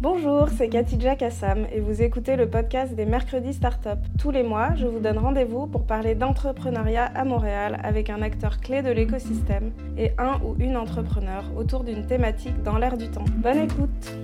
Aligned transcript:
Bonjour, 0.00 0.48
c'est 0.48 0.68
Katidja 0.68 1.16
Kassam 1.16 1.66
et 1.72 1.80
vous 1.80 2.02
écoutez 2.02 2.36
le 2.36 2.48
podcast 2.48 2.94
des 2.94 3.04
Mercredis 3.04 3.54
Startup. 3.54 3.98
Tous 4.16 4.30
les 4.30 4.44
mois, 4.44 4.76
je 4.76 4.86
vous 4.86 5.00
donne 5.00 5.18
rendez-vous 5.18 5.66
pour 5.66 5.88
parler 5.88 6.14
d'entrepreneuriat 6.14 7.06
à 7.06 7.24
Montréal 7.24 7.80
avec 7.82 8.08
un 8.08 8.22
acteur 8.22 8.60
clé 8.60 8.82
de 8.82 8.92
l'écosystème 8.92 9.72
et 9.96 10.12
un 10.16 10.40
ou 10.42 10.54
une 10.60 10.76
entrepreneur 10.76 11.42
autour 11.56 11.82
d'une 11.82 12.06
thématique 12.06 12.62
dans 12.62 12.78
l'air 12.78 12.96
du 12.96 13.10
temps. 13.10 13.24
Bonne 13.38 13.58
écoute 13.58 14.14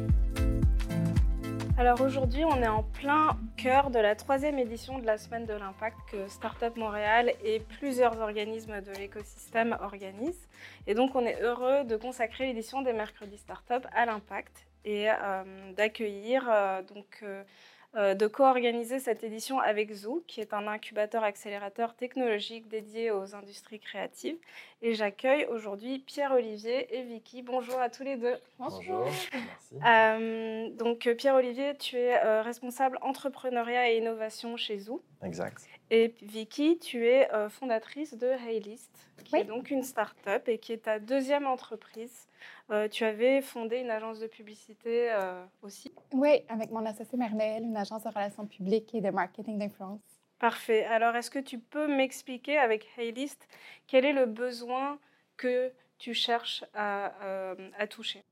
alors 1.76 2.00
aujourd'hui, 2.02 2.44
on 2.44 2.62
est 2.62 2.68
en 2.68 2.84
plein 2.84 3.36
cœur 3.56 3.90
de 3.90 3.98
la 3.98 4.14
troisième 4.14 4.60
édition 4.60 5.00
de 5.00 5.06
la 5.06 5.18
Semaine 5.18 5.44
de 5.44 5.54
l'Impact 5.54 5.96
que 6.08 6.28
Startup 6.28 6.76
Montréal 6.76 7.32
et 7.44 7.58
plusieurs 7.58 8.20
organismes 8.20 8.80
de 8.80 8.92
l'écosystème 8.92 9.76
organisent. 9.80 10.46
Et 10.86 10.94
donc, 10.94 11.16
on 11.16 11.26
est 11.26 11.42
heureux 11.42 11.82
de 11.82 11.96
consacrer 11.96 12.46
l'édition 12.46 12.82
des 12.82 12.92
mercredis 12.92 13.38
Startup 13.38 13.84
à 13.92 14.06
l'impact 14.06 14.68
et 14.84 15.10
euh, 15.10 15.72
d'accueillir 15.76 16.48
euh, 16.50 16.82
donc 16.82 17.22
euh, 17.22 18.14
de 18.14 18.26
co-organiser 18.26 18.98
cette 18.98 19.22
édition 19.22 19.60
avec 19.60 19.92
Zoo, 19.92 20.24
qui 20.26 20.40
est 20.40 20.52
un 20.52 20.66
incubateur 20.66 21.22
accélérateur 21.22 21.94
technologique 21.94 22.66
dédié 22.66 23.12
aux 23.12 23.36
industries 23.36 23.78
créatives. 23.78 24.36
Et 24.82 24.94
j'accueille 24.94 25.46
aujourd'hui 25.46 26.00
Pierre-Olivier 26.00 26.92
et 26.96 27.04
Vicky. 27.04 27.42
Bonjour 27.42 27.78
à 27.80 27.88
tous 27.90 28.02
les 28.02 28.16
deux. 28.16 28.34
Bonjour. 28.58 29.06
Merci. 29.32 30.72
donc 30.76 31.08
Pierre-Olivier, 31.16 31.76
tu 31.76 31.96
es 31.96 32.40
responsable 32.40 32.98
entrepreneuriat 33.00 33.92
et 33.92 33.98
innovation 33.98 34.56
chez 34.56 34.78
Zoo. 34.78 35.00
Exact. 35.22 35.68
Et 35.90 36.14
Vicky, 36.22 36.78
tu 36.78 37.06
es 37.06 37.28
fondatrice 37.50 38.14
de 38.14 38.26
Haylist, 38.26 38.90
qui 39.24 39.36
est 39.36 39.44
donc 39.44 39.70
une 39.70 39.82
start-up 39.82 40.48
et 40.48 40.58
qui 40.58 40.72
est 40.72 40.84
ta 40.84 40.98
deuxième 40.98 41.46
entreprise 41.46 42.26
euh, 42.70 42.88
tu 42.88 43.04
avais 43.04 43.42
fondé 43.42 43.78
une 43.78 43.90
agence 43.90 44.20
de 44.20 44.26
publicité 44.26 45.12
euh, 45.12 45.44
aussi. 45.62 45.92
Oui, 46.12 46.42
avec 46.48 46.70
mon 46.70 46.84
associé 46.86 47.18
Marnel, 47.18 47.62
une 47.62 47.76
agence 47.76 48.04
de 48.04 48.08
relations 48.08 48.46
publiques 48.46 48.94
et 48.94 49.02
de 49.02 49.10
marketing 49.10 49.58
d'influence. 49.58 50.00
Parfait. 50.38 50.84
Alors, 50.86 51.14
est-ce 51.14 51.30
que 51.30 51.38
tu 51.38 51.58
peux 51.58 51.86
m'expliquer 51.86 52.58
avec 52.58 52.88
Haylist 52.96 53.46
quel 53.86 54.04
est 54.04 54.12
le 54.12 54.26
besoin 54.26 54.98
que 55.36 55.72
tu 55.98 56.14
cherches 56.14 56.64
à, 56.74 57.12
euh, 57.22 57.54
à 57.78 57.86
toucher? 57.86 58.24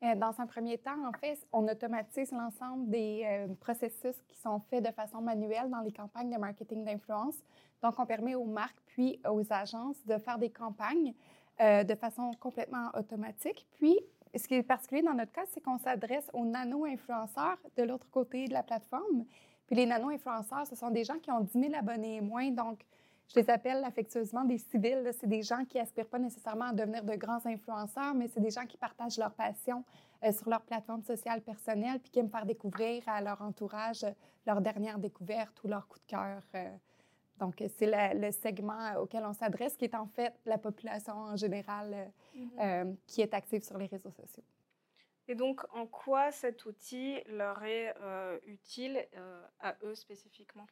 Dans 0.00 0.40
un 0.40 0.46
premier 0.46 0.78
temps, 0.78 1.06
en 1.06 1.12
fait, 1.12 1.44
on 1.52 1.66
automatise 1.66 2.30
l'ensemble 2.30 2.88
des 2.88 3.46
processus 3.60 4.14
qui 4.28 4.36
sont 4.36 4.60
faits 4.70 4.84
de 4.84 4.92
façon 4.92 5.20
manuelle 5.20 5.68
dans 5.70 5.80
les 5.80 5.90
campagnes 5.90 6.30
de 6.30 6.38
marketing 6.38 6.84
d'influence. 6.84 7.34
Donc, 7.82 7.98
on 7.98 8.06
permet 8.06 8.34
aux 8.34 8.44
marques 8.44 8.80
puis 8.86 9.20
aux 9.28 9.42
agences 9.52 10.04
de 10.06 10.18
faire 10.18 10.38
des 10.38 10.50
campagnes 10.50 11.14
euh, 11.60 11.82
de 11.82 11.94
façon 11.96 12.30
complètement 12.38 12.88
automatique. 12.94 13.66
Puis, 13.72 13.98
ce 14.36 14.46
qui 14.46 14.54
est 14.54 14.62
particulier 14.62 15.02
dans 15.02 15.14
notre 15.14 15.32
cas, 15.32 15.44
c'est 15.52 15.60
qu'on 15.60 15.78
s'adresse 15.78 16.30
aux 16.32 16.44
nano-influenceurs 16.44 17.58
de 17.76 17.82
l'autre 17.82 18.08
côté 18.10 18.46
de 18.46 18.52
la 18.52 18.62
plateforme. 18.62 19.24
Puis 19.66 19.74
les 19.74 19.86
nano-influenceurs, 19.86 20.68
ce 20.68 20.76
sont 20.76 20.90
des 20.90 21.02
gens 21.02 21.18
qui 21.18 21.32
ont 21.32 21.40
10 21.40 21.52
000 21.52 21.74
abonnés 21.74 22.16
et 22.16 22.20
moins. 22.20 22.48
Je 23.28 23.38
les 23.38 23.50
appelle 23.50 23.84
affectueusement 23.84 24.44
des 24.44 24.58
civils. 24.58 25.10
C'est 25.18 25.28
des 25.28 25.42
gens 25.42 25.64
qui 25.64 25.78
aspirent 25.78 26.08
pas 26.08 26.18
nécessairement 26.18 26.66
à 26.66 26.72
devenir 26.72 27.04
de 27.04 27.14
grands 27.14 27.44
influenceurs, 27.44 28.14
mais 28.14 28.28
c'est 28.28 28.40
des 28.40 28.50
gens 28.50 28.66
qui 28.66 28.76
partagent 28.76 29.18
leur 29.18 29.32
passion 29.32 29.84
euh, 30.24 30.32
sur 30.32 30.48
leur 30.48 30.62
plateforme 30.62 31.02
sociale 31.02 31.42
personnelle 31.42 32.00
puis 32.00 32.10
qui 32.10 32.18
aiment 32.18 32.30
faire 32.30 32.46
découvrir 32.46 33.02
à 33.06 33.20
leur 33.20 33.40
entourage 33.42 34.06
leur 34.46 34.60
dernière 34.60 34.98
découverte 34.98 35.62
ou 35.62 35.68
leur 35.68 35.86
coup 35.86 35.98
de 35.98 36.06
cœur. 36.06 36.42
Euh, 36.54 36.68
donc, 37.38 37.62
c'est 37.76 38.14
le 38.14 38.30
segment 38.32 38.96
auquel 38.96 39.24
on 39.24 39.32
s'adresse, 39.32 39.76
qui 39.76 39.84
est 39.84 39.94
en 39.94 40.06
fait 40.06 40.34
la 40.44 40.58
population 40.58 41.14
en 41.14 41.36
général 41.36 41.94
euh, 41.94 42.06
mm-hmm. 42.36 42.48
euh, 42.60 42.94
qui 43.06 43.22
est 43.22 43.32
active 43.32 43.62
sur 43.62 43.78
les 43.78 43.86
réseaux 43.86 44.10
sociaux. 44.10 44.42
Et 45.28 45.34
donc, 45.34 45.62
en 45.74 45.86
quoi 45.86 46.32
cet 46.32 46.64
outil 46.64 47.22
leur 47.26 47.62
est 47.62 47.94
euh, 48.00 48.38
utile 48.46 49.06
à 49.60 49.76
eux 49.82 49.94
spécifiquement? 49.94 50.66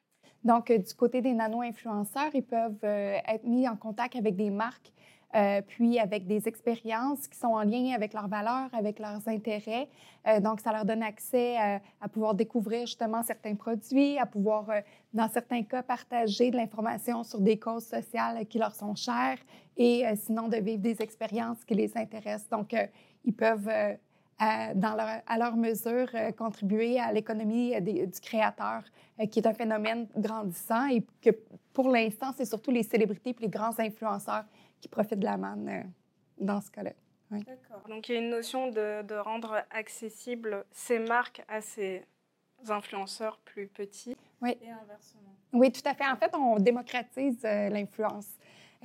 Donc, 0.45 0.71
du 0.71 0.95
côté 0.95 1.21
des 1.21 1.33
nano-influenceurs, 1.33 2.31
ils 2.35 2.45
peuvent 2.45 2.85
être 2.85 3.45
mis 3.45 3.69
en 3.69 3.77
contact 3.77 4.17
avec 4.17 4.37
des 4.37 4.51
marques 4.51 4.93
euh, 5.37 5.61
puis 5.61 5.99
avec 5.99 6.27
des 6.27 6.49
expériences 6.49 7.27
qui 7.27 7.39
sont 7.39 7.49
en 7.49 7.63
lien 7.63 7.93
avec 7.95 8.15
leurs 8.15 8.29
valeurs, 8.29 8.71
avec 8.73 8.99
leurs 8.99 9.29
intérêts. 9.29 9.89
Euh, 10.27 10.41
donc, 10.41 10.61
ça 10.61 10.73
leur 10.73 10.87
donne 10.87 11.03
accès 11.03 11.57
à, 12.01 12.09
pouvoir 12.09 12.35
découvrir 12.35 12.87
justement 12.87 13.23
certains 13.23 13.55
produits, 13.55 14.19
à 14.19 14.25
pouvoir, 14.25 14.71
euh, 14.71 14.81
dans 15.13 15.29
certains 15.29 15.63
cas, 15.65 15.83
partager 15.83 16.51
de 16.51 16.57
l'information 16.57 17.23
sur 17.23 17.41
des 17.41 17.59
causes 17.59 17.85
sociales 17.85 18.47
qui 18.47 18.59
leur 18.59 18.75
sont 18.75 18.95
chères 18.95 19.39
et 19.77 20.05
sinon 20.17 20.49
de 20.49 20.57
vivre 20.57 20.81
des 20.81 21.03
expériences 21.03 21.63
qui 21.67 21.75
les 21.75 21.95
intéressent. 21.99 22.49
Donc, 22.49 22.75
ils 23.25 23.35
peuvent 23.35 23.69
à, 24.39 24.75
dans 24.75 24.95
leur, 24.95 25.23
à 25.27 25.39
leur 25.39 25.57
mesure, 25.57 26.09
contribuer 26.37 26.99
à 27.01 27.13
l'économie 27.13 27.81
du 27.81 28.21
créateur, 28.21 28.83
qui 29.31 29.39
est 29.39 29.47
un 29.47 29.55
phénomène 29.55 30.09
grandissant 30.17 30.87
et 30.89 31.05
que 31.23 31.31
pour 31.73 31.91
l'instant, 31.91 32.33
c'est 32.37 32.45
surtout 32.45 32.71
les 32.71 32.83
célébrités 32.83 33.31
et 33.31 33.37
les 33.39 33.49
grands 33.49 33.79
influenceurs 33.79 34.45
qui 34.81 34.89
profitent 34.89 35.21
de 35.21 35.25
la 35.25 35.37
manne 35.37 35.69
euh, 35.69 35.83
dans 36.39 36.61
ce 36.61 36.71
cas-là. 36.71 36.93
D'accord. 37.31 37.83
Donc 37.89 38.09
il 38.09 38.15
y 38.15 38.19
a 38.19 38.21
une 38.21 38.31
notion 38.31 38.71
de, 38.71 39.03
de, 39.03 39.15
rendre 39.15 39.63
accessible 39.71 40.65
ces 40.71 41.01
marques 41.01 41.43
à 41.49 41.61
ces 41.61 42.03
influenceurs 42.69 43.39
plus 43.45 43.67
petits 43.67 44.17
oui. 44.41 44.57
et 44.63 44.71
inversement. 44.71 45.35
Oui, 45.53 45.73
tout 45.73 45.83
à 45.85 45.95
fait. 45.95 46.07
En 46.07 46.17
fait, 46.17 46.35
on 46.35 46.57
démocratise 46.59 47.41
euh, 47.45 47.69
l'influence. 47.69 48.29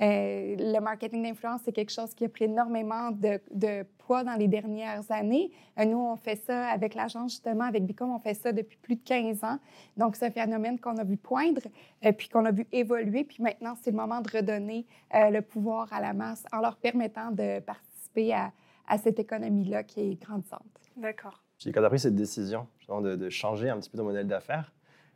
Euh, 0.00 0.56
le 0.58 0.80
marketing 0.80 1.22
d'influence, 1.22 1.60
c'est 1.64 1.72
quelque 1.72 1.92
chose 1.92 2.14
qui 2.14 2.24
a 2.24 2.28
pris 2.28 2.44
énormément 2.44 3.10
de, 3.10 3.40
de 3.52 3.84
poids 3.98 4.24
dans 4.24 4.34
les 4.34 4.48
dernières 4.48 5.10
années. 5.10 5.52
Euh, 5.78 5.84
nous, 5.84 5.98
on 5.98 6.16
fait 6.16 6.36
ça 6.36 6.68
avec 6.68 6.94
l'agence, 6.94 7.32
justement, 7.32 7.64
avec 7.64 7.84
Bicom, 7.84 8.10
on 8.10 8.18
fait 8.18 8.34
ça 8.34 8.52
depuis 8.52 8.78
plus 8.78 8.96
de 8.96 9.02
15 9.04 9.44
ans. 9.44 9.58
Donc, 9.96 10.16
c'est 10.16 10.26
un 10.26 10.30
phénomène 10.30 10.80
qu'on 10.80 10.96
a 10.96 11.04
vu 11.04 11.16
poindre, 11.16 11.62
euh, 12.04 12.12
puis 12.12 12.28
qu'on 12.28 12.44
a 12.46 12.50
vu 12.50 12.66
évoluer. 12.72 13.24
Puis 13.24 13.42
maintenant, 13.42 13.74
c'est 13.80 13.90
le 13.90 13.96
moment 13.96 14.20
de 14.20 14.30
redonner 14.30 14.86
le 15.12 15.40
pouvoir 15.40 15.92
à 15.92 16.00
la 16.00 16.14
masse 16.14 16.44
en 16.52 16.60
leur 16.60 16.76
permettant 16.76 17.30
de 17.30 17.60
participer 17.60 18.32
à, 18.32 18.52
à 18.88 18.98
cette 18.98 19.18
économie-là 19.18 19.82
qui 19.82 20.00
est 20.00 20.14
grandissante. 20.22 20.62
D'accord. 20.96 21.42
Puis 21.58 21.70
quand 21.70 21.80
tu 21.80 21.86
as 21.86 21.90
pris 21.90 22.00
cette 22.00 22.14
décision 22.16 22.66
de, 22.88 23.14
de, 23.14 23.30
changer 23.30 23.68
un 23.68 23.78
petit 23.78 23.90
peu 23.90 23.98
ton 23.98 24.04
modèle 24.04 24.26
d'affaires, 24.26 24.72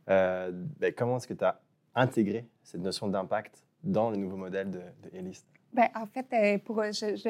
ben, 0.07 0.93
comment 0.95 1.17
est-ce 1.17 1.27
que 1.27 1.33
tu 1.33 1.43
as 1.43 1.59
intégré 1.95 2.47
cette 2.63 2.81
notion 2.81 3.07
d'impact 3.07 3.66
dans 3.83 4.09
le 4.09 4.17
nouveau 4.17 4.37
modèle 4.37 4.71
de, 4.71 4.79
de 4.79 5.31
Bien, 5.73 5.89
en 5.95 6.05
fait, 6.07 6.25
euh, 6.33 6.57
pour, 6.59 6.81
je, 6.83 7.29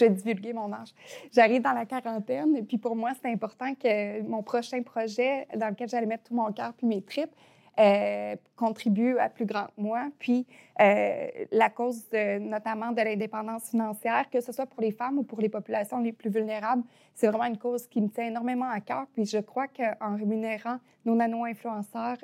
vais 0.00 0.10
divulguer 0.10 0.52
mon 0.52 0.72
âge. 0.72 0.94
J'arrive 1.32 1.62
dans 1.62 1.72
la 1.72 1.86
quarantaine, 1.86 2.56
et 2.56 2.62
puis 2.62 2.78
pour 2.78 2.96
moi, 2.96 3.12
c'est 3.20 3.30
important 3.30 3.74
que 3.74 4.22
mon 4.22 4.42
prochain 4.42 4.82
projet, 4.82 5.46
dans 5.56 5.68
lequel 5.68 5.88
j'allais 5.88 6.06
mettre 6.06 6.24
tout 6.24 6.34
mon 6.34 6.52
cœur 6.52 6.72
puis 6.74 6.86
mes 6.86 7.02
tripes, 7.02 7.34
euh, 7.78 8.34
contribue 8.56 9.18
à 9.18 9.28
plus 9.28 9.46
grand 9.46 9.66
que 9.66 9.80
moi. 9.80 10.08
Puis 10.18 10.46
euh, 10.80 11.28
la 11.52 11.70
cause 11.70 12.08
notamment 12.40 12.90
de 12.90 13.00
l'indépendance 13.00 13.70
financière, 13.70 14.28
que 14.30 14.40
ce 14.40 14.50
soit 14.50 14.66
pour 14.66 14.80
les 14.80 14.90
femmes 14.90 15.18
ou 15.18 15.22
pour 15.22 15.40
les 15.40 15.48
populations 15.48 16.00
les 16.00 16.12
plus 16.12 16.28
vulnérables, 16.28 16.82
c'est 17.14 17.28
vraiment 17.28 17.44
une 17.44 17.58
cause 17.58 17.86
qui 17.86 18.00
me 18.00 18.08
tient 18.08 18.26
énormément 18.26 18.68
à 18.68 18.80
cœur. 18.80 19.06
Puis 19.12 19.26
je 19.26 19.38
crois 19.38 19.68
qu'en 19.68 20.16
rémunérant 20.16 20.78
nos 21.04 21.14
nano-influenceurs, 21.14 22.16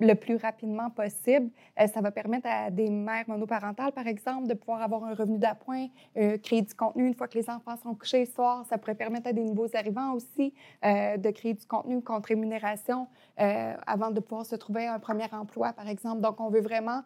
le 0.00 0.14
plus 0.14 0.36
rapidement 0.36 0.90
possible. 0.90 1.50
Euh, 1.80 1.86
ça 1.86 2.00
va 2.00 2.10
permettre 2.10 2.48
à 2.48 2.70
des 2.70 2.90
mères 2.90 3.24
monoparentales, 3.28 3.92
par 3.92 4.06
exemple, 4.06 4.46
de 4.46 4.54
pouvoir 4.54 4.82
avoir 4.82 5.04
un 5.04 5.14
revenu 5.14 5.38
d'appoint, 5.38 5.86
euh, 6.16 6.38
créer 6.38 6.62
du 6.62 6.74
contenu 6.74 7.06
une 7.06 7.14
fois 7.14 7.28
que 7.28 7.38
les 7.38 7.48
enfants 7.50 7.76
sont 7.76 7.94
couchés 7.94 8.20
le 8.20 8.26
soir. 8.26 8.64
Ça 8.66 8.78
pourrait 8.78 8.94
permettre 8.94 9.28
à 9.28 9.32
des 9.32 9.44
nouveaux 9.44 9.68
arrivants 9.74 10.12
aussi 10.12 10.54
euh, 10.84 11.16
de 11.16 11.30
créer 11.30 11.54
du 11.54 11.66
contenu 11.66 12.02
contre 12.02 12.28
rémunération 12.28 13.08
avant 13.86 14.10
de 14.10 14.18
pouvoir 14.18 14.44
se 14.44 14.56
trouver 14.56 14.86
un 14.86 14.98
premier 14.98 15.32
emploi, 15.32 15.72
par 15.72 15.88
exemple. 15.88 16.20
Donc, 16.20 16.40
on 16.40 16.50
veut 16.50 16.60
vraiment 16.60 17.02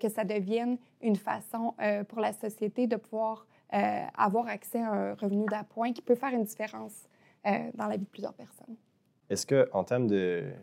que 0.00 0.08
ça 0.08 0.24
devienne 0.24 0.78
une 1.02 1.16
façon 1.16 1.74
pour 2.08 2.20
la 2.20 2.32
société 2.32 2.86
de 2.86 2.96
pouvoir 2.96 3.46
avoir 4.16 4.48
accès 4.48 4.80
à 4.80 4.90
un 4.90 5.14
revenu 5.14 5.44
d'appoint 5.44 5.92
qui 5.92 6.00
peut 6.00 6.14
faire 6.14 6.32
une 6.32 6.44
différence 6.44 7.06
dans 7.44 7.86
la 7.86 7.98
vie 7.98 8.04
de 8.04 8.10
plusieurs 8.10 8.32
personnes. 8.32 8.76
Est-ce 9.28 9.44
que, 9.44 9.68
en 9.74 9.84
termes 9.84 10.06
de 10.06 10.54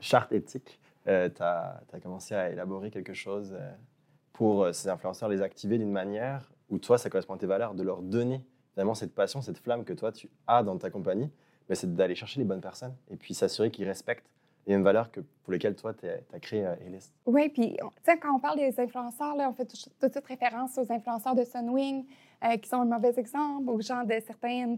charte 0.00 0.32
éthique, 0.32 0.80
euh, 1.06 1.28
tu 1.28 1.42
as, 1.42 1.80
commencé 2.02 2.34
à 2.34 2.50
élaborer 2.50 2.90
quelque 2.90 3.14
chose 3.14 3.56
euh, 3.58 3.70
pour 4.32 4.64
euh, 4.64 4.72
ces 4.72 4.88
influenceurs, 4.88 5.28
les 5.28 5.42
activer 5.42 5.78
d'une 5.78 5.90
manière 5.90 6.50
où 6.68 6.78
toi, 6.78 6.98
ça 6.98 7.08
correspond 7.08 7.34
à 7.34 7.38
tes 7.38 7.46
valeurs, 7.46 7.74
de 7.74 7.82
leur 7.82 8.02
donner 8.02 8.44
finalement 8.72 8.94
cette 8.94 9.14
passion, 9.14 9.40
cette 9.40 9.58
flamme 9.58 9.84
que 9.84 9.94
toi, 9.94 10.12
tu 10.12 10.28
as 10.46 10.62
dans 10.62 10.76
ta 10.76 10.90
compagnie, 10.90 11.30
mais 11.68 11.74
c'est 11.74 11.94
d'aller 11.94 12.14
chercher 12.14 12.40
les 12.40 12.44
bonnes 12.44 12.60
personnes 12.60 12.94
et 13.10 13.16
puis 13.16 13.34
s'assurer 13.34 13.70
qu'ils 13.70 13.86
respectent 13.86 14.30
les 14.66 14.74
mêmes 14.74 14.84
valeurs 14.84 15.10
que 15.10 15.20
pour 15.20 15.52
lesquelles 15.52 15.74
toi, 15.76 15.94
tu 15.94 16.06
as 16.06 16.40
créé 16.40 16.66
euh, 16.66 16.74
Oui, 17.24 17.48
puis 17.48 17.78
quand 18.04 18.36
on 18.36 18.38
parle 18.38 18.58
des 18.58 18.78
influenceurs, 18.78 19.34
là, 19.34 19.48
on 19.48 19.54
fait 19.54 19.64
tout, 19.64 19.76
de 20.06 20.12
suite 20.12 20.26
référence 20.26 20.76
aux 20.76 20.92
influenceurs 20.92 21.34
de 21.34 21.44
Sunwing, 21.44 22.04
qui 22.60 22.68
sont 22.68 22.82
un 22.82 22.84
mauvais 22.84 23.18
exemple, 23.18 23.70
aux 23.70 23.80
gens 23.80 24.04
de 24.04 24.20
certaines 24.26 24.76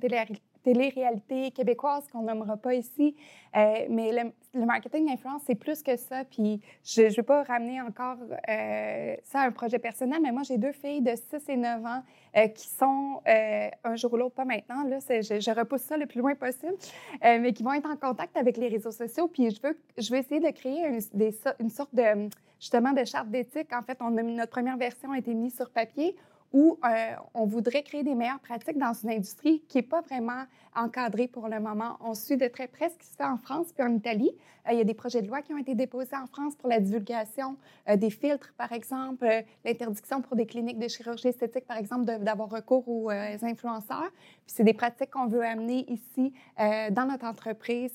télé-réalité 0.63 1.51
québécoise 1.51 2.07
qu'on 2.09 2.23
nommera 2.23 2.57
pas 2.57 2.75
ici. 2.75 3.15
Euh, 3.57 3.87
mais 3.89 4.13
le, 4.13 4.65
marketing 4.65 5.09
d'influence, 5.09 5.43
c'est 5.47 5.55
plus 5.55 5.83
que 5.83 5.97
ça. 5.97 6.25
Puis 6.25 6.61
je 6.85 7.03
ne 7.03 7.17
veux 7.17 7.23
pas 7.23 7.43
ramener 7.43 7.81
encore 7.81 8.17
euh, 8.49 9.17
ça 9.25 9.41
à 9.41 9.47
un 9.47 9.53
projet 9.53 9.79
personnel, 9.79 10.21
mais 10.23 10.33
moi, 10.33 10.43
j'ai 10.43 10.59
deux 10.59 10.73
filles 10.73 11.03
de 11.03 11.13
6 11.15 11.49
et 11.49 11.57
9 11.57 11.85
ans 11.85 12.03
euh, 12.37 12.49
qui 12.49 12.69
sont 12.69 13.21
un 13.27 13.97
jour 13.97 14.13
ou 14.13 14.17
l'autre, 14.17 14.35
pas 14.35 14.45
maintenant, 14.45 14.85
là, 14.85 14.99
je, 15.09 15.41
je, 15.41 15.51
repousse 15.51 15.83
ça 15.83 15.97
le 15.97 16.07
plus 16.07 16.21
loin 16.21 16.35
possible, 16.35 16.75
mais 17.23 17.53
qui 17.53 17.63
vont 17.63 17.73
être 17.73 17.89
en 17.89 17.97
contact 17.97 18.37
avec 18.37 18.57
les 18.57 18.69
réseaux 18.69 18.93
sociaux. 18.93 19.29
Puis 19.29 19.51
je 19.51 19.61
veux, 19.63 19.79
je 19.99 20.11
veux 20.11 20.19
essayer 20.19 20.41
de 20.41 20.51
créer 20.51 20.87
une, 20.87 21.33
une 21.59 21.71
sorte 21.71 21.95
de, 21.95 22.29
justement, 22.61 22.93
de 22.93 23.05
charte 23.05 23.29
d'éthique. 23.31 23.73
En 23.73 23.83
fait, 23.83 23.99
on 24.01 24.17
a, 24.17 24.23
notre 24.23 24.51
première 24.51 24.77
version 24.77 25.13
a 25.13 25.19
été 25.19 25.35
mise 25.35 25.57
sur 25.57 25.71
papier 25.71 26.17
où 26.53 26.79
euh, 26.85 27.15
on 27.35 27.47
voudrait 27.47 27.83
créer 27.83 28.03
des 28.03 28.15
meilleures 28.15 28.41
pratiques 28.41 28.79
dans 28.79 28.93
une 28.93 29.11
industrie 29.11 29.63
qui 29.69 29.79
n'est 29.79 29.83
pas 29.83 30.01
vraiment 30.01 30.45
encadrée 30.75 31.29
pour 31.29 31.49
le 31.49 31.61
moment. 31.61 31.97
On 32.01 32.15
suit 32.15 32.37
de 32.37 32.49
très 32.49 32.67
près 32.67 32.89
ce 32.89 32.99
qui 32.99 33.07
se 33.07 33.17
fait 33.17 33.25
en 33.25 33.37
France 33.37 33.69
puis 33.73 33.85
en 33.87 33.95
Italie. 33.95 34.33
Euh, 34.67 34.73
il 34.73 34.79
y 34.79 34.81
a 34.81 34.85
des 34.85 34.95
projets 34.95 35.23
de 35.23 35.29
loi 35.29 35.43
qui 35.43 35.55
ont 35.55 35.59
été 35.59 35.75
déposés 35.75 36.17
en 36.17 36.27
France 36.27 36.57
pour 36.57 36.69
la 36.69 36.81
divulgation 36.81 37.57
euh, 37.89 37.97
des 37.97 38.11
filtres, 38.11 38.53
par 38.57 38.73
exemple, 38.73 39.27
l'interdiction 39.65 40.23
pour 40.23 40.37
des 40.37 40.47
cliniques 40.47 40.79
de 40.79 40.89
chirurgie 40.89 41.29
esthétique, 41.29 41.67
par 41.67 41.77
exemple, 41.77 42.05
d'avoir 42.05 42.51
recours 42.51 42.89
aux 42.89 43.11
influenceurs. 43.11 44.11
Puis 44.47 44.55
c'est 44.55 44.65
des 44.65 44.75
pratiques 44.75 45.11
qu'on 45.11 45.27
veut 45.27 45.45
amener 45.45 45.85
ici 45.91 46.33
dans 46.59 47.07
notre 47.07 47.27
entreprise 47.27 47.93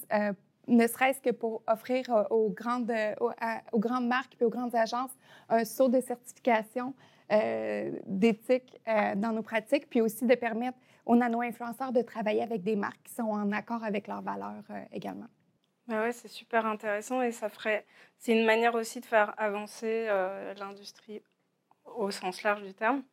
ne 0.67 0.87
serait-ce 0.87 1.21
que 1.21 1.29
pour 1.31 1.61
offrir 1.67 2.25
aux 2.29 2.49
grandes, 2.49 2.91
aux, 3.19 3.79
grandes 3.79 4.07
marques 4.07 4.35
et 4.39 4.45
aux 4.45 4.49
grandes 4.49 4.75
agences 4.75 5.11
un 5.49 5.65
saut 5.65 5.89
de 5.89 6.01
certification 6.01 6.93
d'éthique 7.29 8.79
euh, 8.87 9.15
dans 9.15 9.31
nos 9.31 9.41
pratiques, 9.41 9.89
puis 9.89 10.01
aussi 10.01 10.25
de 10.25 10.35
permettre 10.35 10.77
aux 11.05 11.15
nano-influenceurs 11.15 11.91
de 11.91 12.01
travailler 12.01 12.41
avec 12.41 12.63
des 12.63 12.75
marques 12.75 13.01
qui 13.03 13.13
sont 13.13 13.23
en 13.23 13.51
accord 13.51 13.83
avec 13.83 14.07
leurs 14.07 14.21
valeurs 14.21 14.63
euh, 14.69 14.83
également. 14.91 15.27
Ben 15.87 16.01
ouais, 16.01 16.11
c'est 16.11 16.27
super 16.27 16.65
intéressant 16.65 17.21
et 17.21 17.31
ça 17.31 17.49
ferait. 17.49 17.85
C'est 18.17 18.31
une 18.31 18.45
manière 18.45 18.73
aussi 18.73 19.01
de 19.01 19.05
faire 19.05 19.33
avancer 19.37 20.07
l'industrie 20.57 21.21
au 21.83 22.09
sens 22.09 22.41
large 22.41 22.63
du 22.63 22.73
terme. 22.73 23.03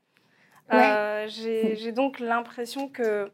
J'ai 0.71 1.93
donc 1.93 2.19
l'impression 2.19 2.89
que 2.89 3.31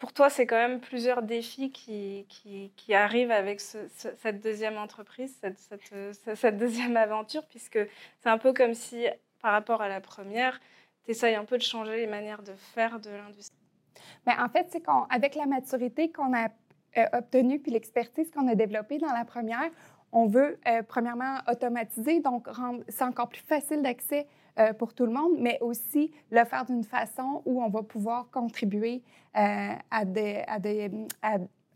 pour 0.00 0.14
toi, 0.14 0.30
c'est 0.30 0.46
quand 0.46 0.56
même 0.56 0.80
plusieurs 0.80 1.22
défis 1.22 1.70
qui, 1.70 2.26
qui, 2.28 2.72
qui 2.74 2.94
arrivent 2.94 3.30
avec 3.30 3.60
cette 3.60 4.40
deuxième 4.40 4.78
entreprise, 4.78 5.36
cette, 5.40 5.58
cette, 5.58 6.36
cette, 6.36 6.56
deuxième 6.56 6.96
aventure, 6.96 7.46
puisque 7.46 7.78
c'est 8.18 8.28
un 8.30 8.38
peu 8.38 8.54
comme 8.54 8.72
si 8.72 9.06
par 9.40 9.52
rapport 9.52 9.82
à 9.82 9.88
la 9.88 10.00
première, 10.00 10.60
tu 11.04 11.12
essayes 11.12 11.34
un 11.34 11.44
peu 11.44 11.56
de 11.56 11.62
changer 11.62 11.96
les 11.96 12.06
manières 12.06 12.42
de 12.42 12.52
faire 12.54 13.00
de 13.00 13.10
l'industrie? 13.10 13.56
Bien, 14.26 14.44
en 14.44 14.48
fait, 14.48 14.66
c'est 14.70 14.80
qu'avec 14.80 15.34
la 15.34 15.46
maturité 15.46 16.10
qu'on 16.12 16.34
a 16.34 16.48
euh, 16.98 17.04
obtenue 17.12 17.60
puis 17.60 17.70
l'expertise 17.70 18.30
qu'on 18.30 18.48
a 18.48 18.54
développée 18.54 18.98
dans 18.98 19.12
la 19.12 19.24
première, 19.24 19.70
on 20.12 20.26
veut 20.26 20.58
euh, 20.66 20.82
premièrement 20.82 21.36
automatiser, 21.48 22.20
donc 22.20 22.48
rendre 22.48 22.82
c'est 22.88 23.04
encore 23.04 23.28
plus 23.28 23.42
facile 23.42 23.82
d'accès 23.82 24.26
euh, 24.58 24.72
pour 24.72 24.92
tout 24.92 25.06
le 25.06 25.12
monde, 25.12 25.34
mais 25.38 25.58
aussi 25.60 26.12
le 26.32 26.44
faire 26.44 26.64
d'une 26.64 26.82
façon 26.82 27.42
où 27.44 27.62
on 27.62 27.68
va 27.68 27.82
pouvoir 27.82 28.28
contribuer 28.30 29.02
à, 29.32 30.04
des, 30.04 30.42
à, 30.48 30.58
des, 30.58 30.90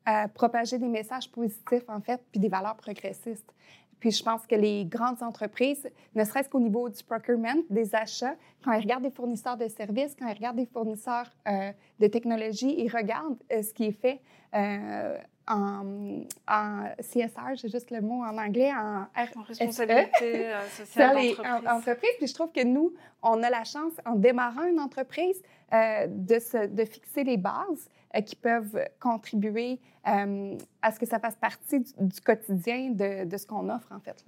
à, 0.04 0.28
propager 0.28 0.78
des 0.78 0.88
messages 0.88 1.30
positifs, 1.30 1.84
en 1.86 2.00
fait, 2.00 2.20
puis 2.32 2.40
des 2.40 2.48
valeurs 2.48 2.74
progressistes. 2.74 3.54
Puis 4.00 4.10
je 4.10 4.22
pense 4.22 4.46
que 4.46 4.54
les 4.54 4.84
grandes 4.84 5.22
entreprises, 5.22 5.88
ne 6.14 6.24
serait-ce 6.24 6.48
qu'au 6.48 6.60
niveau 6.60 6.88
du 6.88 7.02
procurement, 7.02 7.54
des 7.70 7.94
achats, 7.94 8.34
quand 8.64 8.72
ils 8.72 8.80
regardent 8.80 9.04
des 9.04 9.10
fournisseurs 9.10 9.56
de 9.56 9.68
services, 9.68 10.14
quand 10.18 10.26
ils 10.26 10.34
regardent 10.34 10.56
des 10.56 10.66
fournisseurs 10.66 11.30
euh, 11.48 11.72
de 12.00 12.06
technologie, 12.06 12.74
ils 12.78 12.88
regardent 12.88 13.38
euh, 13.52 13.62
ce 13.62 13.72
qui 13.72 13.84
est 13.84 13.92
fait 13.92 14.20
euh, 14.54 15.18
en, 15.48 16.24
en, 16.48 16.84
CSR, 17.00 17.54
j'ai 17.54 17.68
juste 17.68 17.90
le 17.90 18.00
mot 18.00 18.22
en 18.22 18.36
anglais, 18.38 18.72
en, 18.72 19.06
en 19.16 19.42
responsabilité 19.42 20.52
sociale 20.70 21.16
d'entreprise. 21.64 22.10
Puis 22.18 22.28
je 22.28 22.34
trouve 22.34 22.52
que 22.52 22.64
nous, 22.64 22.94
on 23.22 23.42
a 23.42 23.50
la 23.50 23.64
chance, 23.64 23.92
en 24.06 24.14
démarrant 24.14 24.64
une 24.64 24.80
entreprise, 24.80 25.42
de, 25.72 26.66
de 26.66 26.84
fixer 26.84 27.24
les 27.24 27.36
bases 27.36 27.88
euh, 28.14 28.20
qui 28.20 28.36
peuvent 28.36 28.78
contribuer 29.00 29.80
euh, 30.06 30.56
à 30.82 30.92
ce 30.92 31.00
que 31.00 31.06
ça 31.06 31.18
fasse 31.18 31.34
partie 31.36 31.80
du, 31.80 32.20
quotidien 32.20 32.90
de, 32.90 33.24
de 33.24 33.36
ce 33.36 33.46
qu'on 33.46 33.68
offre, 33.68 33.90
en 33.90 33.98
fait. 33.98 34.24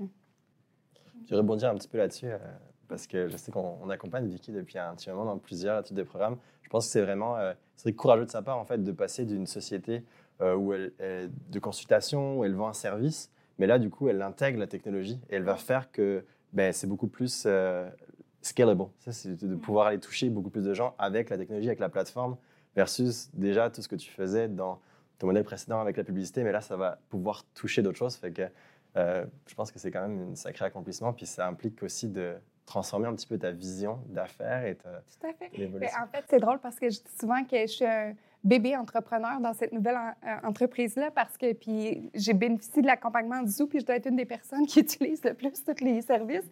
Je 1.25 1.31
vais 1.31 1.37
rebondir 1.37 1.71
un 1.71 1.77
petit 1.77 1.89
peu 1.89 1.99
là-dessus, 1.99 2.27
euh, 2.27 2.39
parce 2.89 3.07
que 3.07 3.29
je 3.29 3.37
sais 3.37 3.53
qu'on 3.53 3.89
accompagne 3.91 4.27
Vicky 4.27 4.51
depuis 4.51 4.79
un 4.79 4.95
petit 4.95 5.09
moment 5.11 5.25
dans 5.25 5.39
plusieurs 5.39 5.85
types 5.85 5.97
de 5.97 6.03
programmes. 6.03 6.37
Je 6.63 6.69
pense 6.69 6.87
que 6.87 6.93
c'est 6.93 7.03
vraiment 7.03 7.37
c'est 7.77 7.93
courageux 7.93 8.25
de 8.25 8.31
sa 8.31 8.43
part, 8.43 8.59
en 8.59 8.65
fait, 8.65 8.83
de 8.83 8.91
passer 8.91 9.25
d'une 9.25 9.47
société 9.47 10.03
où 10.41 10.73
elle, 10.73 10.93
de 11.49 11.59
consultation, 11.59 12.39
où 12.39 12.45
elle 12.45 12.55
vend 12.55 12.69
un 12.69 12.73
service, 12.75 13.31
mais 13.59 13.67
là, 13.67 13.79
du 13.79 13.91
coup, 13.91 14.09
elle 14.09 14.21
intègre 14.23 14.59
la 14.59 14.67
technologie 14.67 15.19
et 15.31 15.37
elle 15.37 15.45
va 15.45 15.57
faire 15.57 15.91
que 15.91 16.25
ben, 16.53 16.73
c'est 16.73 16.87
beaucoup 16.87 17.09
plus 17.09 17.47
scalable. 18.43 18.85
Ça, 19.01 19.13
c'est 19.13 19.45
de 19.45 19.57
pouvoir 19.57 19.89
aller 19.89 20.01
toucher 20.01 20.31
beaucoup 20.31 20.51
plus 20.51 20.65
de 20.65 20.75
gens 20.75 20.95
avec 20.99 21.31
la 21.31 21.39
technologie, 21.39 21.69
avec 21.69 21.81
la 21.81 21.89
plateforme 21.89 22.37
versus 22.75 23.31
déjà 23.35 23.71
tout 23.71 23.83
ce 23.83 23.89
que 23.89 23.97
tu 23.97 24.11
faisais 24.11 24.49
dans 24.49 24.81
ton 25.19 25.27
modèle 25.27 25.45
précédent 25.45 25.81
avec 25.81 25.97
la 25.97 26.05
publicité, 26.05 26.45
mais 26.45 26.53
là, 26.53 26.61
ça 26.61 26.77
va 26.77 26.99
pouvoir 27.09 27.45
toucher 27.55 27.83
d'autres 27.83 27.99
choses. 27.99 28.17
Fait 28.17 28.33
que 28.33 28.43
euh, 28.97 29.25
je 29.47 29.55
pense 29.55 29.73
que 29.73 29.79
c'est 29.79 29.91
quand 29.91 30.07
même 30.07 30.33
un 30.33 30.35
sacré 30.35 30.67
accomplissement, 30.67 31.13
puis 31.13 31.27
ça 31.27 31.47
implique 31.47 31.83
aussi 31.83 32.09
de 32.09 32.35
transformer 32.67 33.07
un 33.07 33.15
petit 33.15 33.27
peu 33.27 33.39
ta 33.39 33.51
vision 33.51 34.01
d'affaires 34.09 34.67
et 34.67 34.75
ta 34.75 34.91
Tout 34.91 35.27
à 35.27 35.33
fait. 35.33 35.91
En 36.01 36.07
fait, 36.07 36.25
c'est 36.29 36.41
drôle 36.41 36.59
parce 36.59 36.79
que 36.79 36.91
je 36.91 36.99
dis 36.99 37.17
souvent 37.19 37.45
que 37.45 37.57
je 37.57 37.67
suis 37.67 37.85
un 37.85 38.15
bébé 38.47 38.77
entrepreneur 38.77 39.41
dans 39.41 39.53
cette 39.53 39.73
nouvelle 39.73 39.97
euh, 39.97 40.37
entreprise-là 40.47 41.11
parce 41.11 41.37
que 41.37 41.53
puis 41.53 42.11
j'ai 42.15 42.33
bénéficié 42.33 42.81
de 42.81 42.87
l'accompagnement 42.87 43.43
du 43.43 43.51
Zoo 43.51 43.67
puis 43.67 43.81
je 43.81 43.85
dois 43.85 43.97
être 43.97 44.07
une 44.07 44.17
des 44.17 44.25
personnes 44.25 44.67
qui 44.69 44.81
utilise 44.81 45.23
le 45.25 45.35
plus 45.35 45.65
tous 45.65 45.85
les 45.85 46.01
services. 46.01 46.49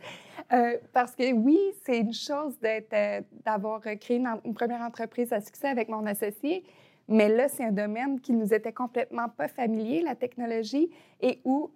Euh, 0.53 0.77
parce 0.93 1.15
que 1.15 1.33
oui, 1.33 1.59
c'est 1.85 2.01
une 2.01 2.13
chose 2.13 2.55
euh, 2.65 3.21
d'avoir 3.45 3.81
créé 3.81 4.17
une, 4.17 4.55
première 4.55 4.83
entreprise 4.83 5.33
à 5.33 5.41
succès 5.41 5.69
avec 5.69 5.89
mon 5.89 6.05
associé, 6.07 6.65
mais 7.07 7.29
là, 7.29 7.49
c'est 7.49 7.65
un 7.65 7.73
domaine 7.73 8.21
qui 8.21 8.33
nous 8.33 8.53
était 8.53 8.73
complètement 8.73 9.29
pas 9.29 9.49
familier, 9.49 10.03
la 10.03 10.15
technologie, 10.15 10.91
et 11.21 11.41
où 11.45 11.71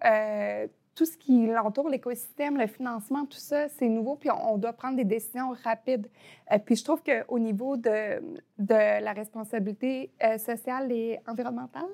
tout 0.99 1.05
ce 1.05 1.15
qui 1.15 1.47
l'entoure, 1.47 1.87
l'écosystème, 1.87 2.57
le 2.57 2.67
financement, 2.67 3.25
tout 3.25 3.37
ça, 3.37 3.69
c'est 3.69 3.87
nouveau, 3.87 4.17
puis 4.17 4.29
on, 4.29 4.57
doit 4.57 4.73
prendre 4.73 4.97
des 4.97 5.05
décisions 5.05 5.55
rapides. 5.63 6.09
Euh, 6.51 6.59
puis 6.59 6.75
je 6.75 6.83
trouve 6.83 7.01
qu'au 7.01 7.39
niveau 7.39 7.77
de, 7.77 8.21
de, 8.57 9.01
la 9.01 9.13
responsabilité 9.13 10.11
euh, 10.21 10.37
sociale 10.37 10.91
et 10.91 11.17
environnementale, 11.25 11.87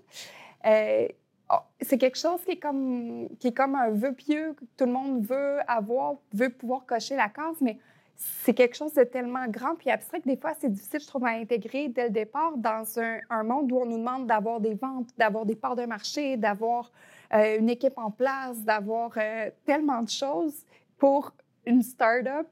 euh, 0.66 1.08
oh, 1.52 1.58
c'est 1.80 2.00
quelque 2.00 2.18
chose 2.18 2.44
qui 2.46 2.54
est, 2.54 2.60
comme, 2.60 3.28
qui 3.38 3.50
est 3.50 3.54
comme 3.54 3.76
un 3.76 3.92
vœu 3.92 4.12
pieux 4.12 4.54
que 4.54 4.66
tout 4.76 4.86
le 4.86 4.94
monde 4.94 5.24
veut 5.24 5.60
avoir, 5.68 6.16
veut 6.34 6.50
pouvoir 6.50 6.88
cocher 6.88 7.16
la 7.16 7.30
case, 7.30 7.58
mais 7.62 7.78
c'est 8.18 8.54
quelque 8.54 8.76
chose 8.76 8.94
de 8.94 9.04
tellement 9.04 9.48
grand 9.48 9.76
puis 9.76 9.90
abstrait 9.90 10.22
que 10.22 10.28
des 10.28 10.38
fois, 10.38 10.54
c'est 10.60 10.72
difficile, 10.72 11.00
je 11.02 11.08
trouve, 11.08 11.26
à 11.26 11.32
intégrer 11.32 11.90
dès 11.90 12.06
le 12.06 12.10
départ 12.12 12.58
dans 12.58 13.00
un, 13.00 13.20
un 13.30 13.44
monde 13.44 13.72
où 13.72 13.78
on 13.78 13.86
nous 13.86 13.98
demande 13.98 14.28
d'avoir 14.28 14.60
des 14.60 14.74
ventes, 14.74 15.10
d'avoir 15.18 15.46
des 15.46 15.56
parts 15.56 15.76
de 15.76 15.86
marché, 15.86 16.38
d'avoir 16.38 16.92
euh, 17.34 17.60
une 17.60 17.70
équipe 17.70 17.98
en 17.98 18.12
place, 18.12 18.62
d'avoir 18.62 19.12
euh, 19.18 19.50
tellement 19.66 20.02
de 20.02 20.10
choses 20.10 20.66
pour 20.98 21.34
une 21.66 21.82
start-up 21.82 22.48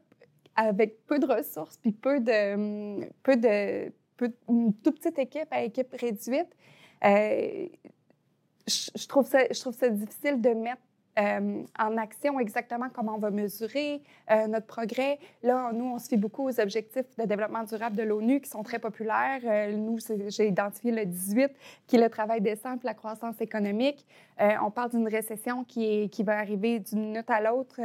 avec 0.56 1.06
peu 1.06 1.20
de 1.20 1.26
ressources 1.26 1.78
puis 1.78 1.92
peu 1.92 2.20
de, 2.20 2.54
hum, 2.54 3.06
peu 3.24 3.36
de, 3.38 3.92
une 4.50 4.74
toute 4.84 5.00
petite 5.00 5.20
équipe 5.20 5.48
à 5.52 5.64
équipe 5.64 5.94
réduite. 5.94 6.50
Euh, 7.06 7.68
je, 8.68 9.08
trouve 9.08 9.28
ça, 9.28 9.40
je 9.52 9.60
trouve 9.60 9.74
ça 9.74 9.90
difficile 9.90 10.42
de 10.42 10.50
mettre 10.50 10.82
euh, 11.20 11.64
en 11.78 11.98
action 11.98 12.40
exactement 12.40 12.88
comment 12.92 13.16
on 13.16 13.20
va 13.20 13.30
mesurer 13.30 14.02
euh, 14.32 14.48
notre 14.48 14.66
progrès. 14.66 15.20
Là, 15.44 15.72
nous, 15.72 15.86
on 15.86 16.00
se 16.00 16.08
fait 16.08 16.18
beaucoup 16.18 16.50
aux 16.50 16.60
objectifs 16.60 17.06
de 17.20 17.26
développement 17.26 17.64
durable 17.64 17.96
de 17.96 18.02
l'ONU 18.02 18.42
qui 18.42 18.50
sont 18.50 18.64
très 18.64 18.80
populaires. 18.80 19.42
Euh, 19.46 19.76
nous, 19.76 20.00
j'ai 20.28 20.48
identifié 20.48 20.92
le 20.92 21.06
18, 21.06 21.52
qui 21.86 21.98
est 21.98 22.02
le 22.02 22.10
travail 22.10 22.42
décent 22.42 22.74
et 22.74 22.80
la 22.84 22.96
croissance 22.96 23.40
économique. 23.42 24.06
on 24.40 24.72
parle 24.72 24.90
d'une 24.90 25.08
récession 25.08 25.64
qui, 25.64 26.10
qui 26.10 26.24
va 26.24 26.38
arriver 26.38 26.80
d'une 26.80 27.02
minute 27.02 27.30
à 27.30 27.42
l'autre 27.42 27.80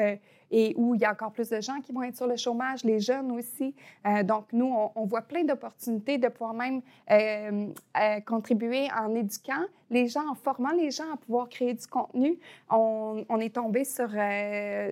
et 0.50 0.74
où 0.76 0.94
il 0.94 1.00
y 1.00 1.04
a 1.04 1.12
encore 1.12 1.32
plus 1.32 1.48
de 1.50 1.60
gens 1.60 1.80
qui 1.80 1.92
vont 1.92 2.02
être 2.02 2.16
sur 2.16 2.26
le 2.26 2.36
chômage, 2.36 2.84
les 2.84 3.00
jeunes 3.00 3.30
aussi. 3.32 3.74
Euh, 4.06 4.22
donc, 4.22 4.46
nous, 4.52 4.72
on, 4.94 5.04
voit 5.04 5.22
plein 5.22 5.44
d'opportunités 5.44 6.18
de 6.18 6.28
pouvoir 6.28 6.54
même 6.54 6.80
euh, 7.10 7.68
euh, 7.96 8.20
contribuer 8.20 8.88
en 8.96 9.14
éduquant 9.14 9.64
les 9.90 10.06
gens, 10.08 10.28
en 10.30 10.34
formant 10.34 10.72
les 10.72 10.90
gens 10.90 11.12
à 11.12 11.16
pouvoir 11.16 11.48
créer 11.48 11.74
du 11.74 11.86
contenu. 11.86 12.38
On, 12.70 13.24
on 13.28 13.40
est 13.40 13.54
tombé 13.54 13.84
sur, 13.84 14.10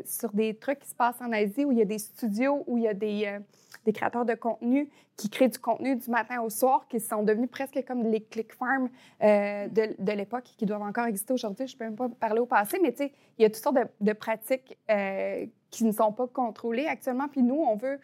sur 0.04 0.32
des 0.32 0.54
trucs 0.54 0.80
qui 0.80 0.88
se 0.88 0.94
passent 0.94 1.20
en 1.20 1.32
Asie 1.32 1.64
où 1.64 1.72
il 1.72 1.78
y 1.78 1.82
a 1.82 1.86
des 1.86 1.98
studios, 1.98 2.64
où 2.66 2.78
il 2.78 2.84
y 2.84 2.88
a 2.88 2.94
des 2.94 3.38
des 3.84 3.92
créateurs 3.92 4.24
de 4.24 4.34
contenu 4.34 4.88
qui 5.16 5.30
créent 5.30 5.48
du 5.48 5.58
contenu 5.58 5.96
du 5.96 6.10
matin 6.10 6.40
au 6.42 6.50
soir, 6.50 6.86
qui 6.88 7.00
sont 7.00 7.22
devenus 7.22 7.50
presque 7.50 7.82
comme 7.86 8.04
les 8.04 8.20
click 8.22 8.52
farms 8.52 8.88
euh, 9.22 9.68
de, 9.68 9.94
de 9.98 10.12
l'époque, 10.12 10.44
qui 10.56 10.66
doivent 10.66 10.82
encore 10.82 11.06
exister 11.06 11.32
aujourd'hui. 11.32 11.66
Je 11.66 11.74
ne 11.74 11.78
peux 11.78 11.84
même 11.84 11.96
pas 11.96 12.08
parler 12.08 12.40
au 12.40 12.46
passé, 12.46 12.78
mais 12.82 12.94
il 12.98 13.42
y 13.42 13.44
a 13.44 13.50
toutes 13.50 13.62
sortes 13.62 13.78
de, 14.00 14.12
pratiques 14.12 14.76
euh, 14.90 15.46
qui 15.70 15.84
ne 15.84 15.92
sont 15.92 16.12
pas 16.12 16.26
contrôlées 16.26 16.86
actuellement. 16.86 17.28
Puis 17.28 17.42
nous, 17.42 17.56
on 17.56 17.76
veut 17.76 17.98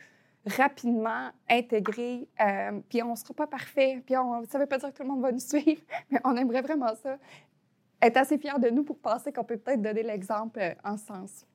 rapidement 0.47 1.31
intégrer. 1.49 2.29
Euh, 2.41 2.81
puis 2.88 3.02
on 3.02 3.12
ne 3.12 3.17
sera 3.17 3.35
pas 3.35 3.47
parfait. 3.47 4.02
Puis 4.05 4.14
ça 4.14 4.59
ne 4.59 4.62
veut 4.62 4.69
pas 4.69 4.79
dire 4.79 4.91
que 4.91 4.97
tout 4.97 5.02
le 5.02 5.09
monde 5.09 5.23
va 5.23 5.33
nous 5.33 5.38
suivre, 5.38 5.83
mais 6.11 6.21
on 6.25 6.37
aimerait 6.37 6.62
vraiment 6.62 6.95
ça. 6.95 7.19
Être 8.00 8.17
assez 8.17 8.38
fiers 8.38 8.59
de 8.59 8.69
nous 8.71 8.83
pour 8.83 8.99
penser 8.99 9.33
qu'on 9.33 9.45
peut 9.45 9.59
peut-être 9.59 9.83
donner 9.83 10.02
l'exemple 10.02 10.61
en 10.83 10.97
ce 10.97 11.07
sens. 11.07 11.47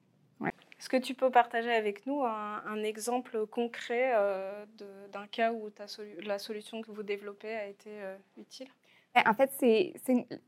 Est-ce 0.80 0.90
que 0.90 0.98
tu 0.98 1.14
peux 1.16 1.32
partager 1.32 1.72
avec 1.72 2.06
nous 2.06 2.24
un, 2.24 2.84
exemple 2.84 3.48
concret 3.48 4.12
euh, 4.16 4.66
d'un 5.12 5.28
cas 5.28 5.52
où 5.52 5.70
la 6.24 6.40
solution 6.40 6.82
que 6.82 6.92
vous 6.92 7.04
développez 7.04 7.54
a 7.54 7.68
été 7.68 7.90
utile? 8.38 8.68
Ben, 9.18 9.24
en 9.28 9.34
fait, 9.34 9.52
c'est 9.58 9.94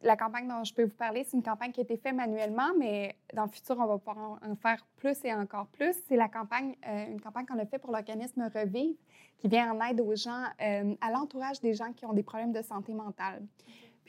la 0.03 0.15
campagne 0.15 0.47
dont 0.47 0.63
je 0.63 0.73
peux 0.73 0.83
vous 0.83 0.95
parler. 0.95 1.23
C'est 1.23 1.37
une 1.37 1.43
campagne 1.43 1.71
qui 1.71 1.79
a 1.79 1.83
été 1.83 1.97
faite 1.97 2.13
manuellement, 2.13 2.69
mais 2.77 3.15
dans 3.33 3.45
le 3.45 3.49
futur, 3.49 3.75
on 3.79 3.85
va 3.87 3.97
pouvoir 3.97 4.39
en, 4.43 4.55
faire 4.55 4.85
plus 4.97 5.17
et 5.23 5.33
encore 5.33 5.65
plus. 5.67 5.95
C'est 6.07 6.15
la 6.15 6.27
campagne, 6.27 6.75
euh, 6.87 7.07
une 7.07 7.19
campagne 7.19 7.45
qu'on 7.47 7.57
a 7.57 7.65
faite 7.65 7.81
pour 7.81 7.91
l'organisme 7.91 8.49
Revive, 8.53 8.95
qui 9.39 9.47
vient 9.47 9.71
en 9.71 9.81
aide 9.87 10.01
aux 10.01 10.15
gens, 10.15 10.43
euh, 10.61 10.95
à 11.01 11.11
l'entourage 11.11 11.59
des 11.61 11.73
gens 11.73 11.93
qui 11.93 12.05
ont 12.05 12.13
des 12.13 12.21
problèmes 12.21 12.51
de 12.51 12.61
santé 12.61 12.93
mentale. 12.93 13.41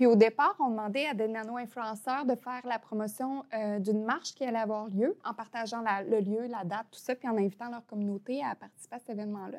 Puis 0.00 0.07
au 0.07 0.16
départ, 0.16 0.57
on 0.61 0.71
demandait 0.71 1.09
à 1.09 1.12
des 1.12 1.28
nano-influenceurs 1.28 2.25
de 2.25 2.35
faire 2.35 2.62
la 2.64 2.78
promotion 2.78 3.45
euh, 3.52 3.78
d'une 3.80 4.02
marche 4.02 4.35
qui 4.35 4.47
allait 4.47 4.57
avoir 4.57 4.88
lieu 4.88 5.14
en 5.26 5.35
partageant 5.35 5.85
le 6.09 6.21
lieu, 6.21 6.47
la 6.47 6.64
date, 6.64 6.87
tout 6.90 6.99
ça, 6.99 7.14
puis 7.14 7.28
en 7.28 7.37
invitant 7.37 7.69
leur 7.69 7.85
communauté 7.85 8.42
à 8.42 8.54
participer 8.54 8.97
à 8.97 8.99
cet 9.00 9.11
événement-là. 9.11 9.59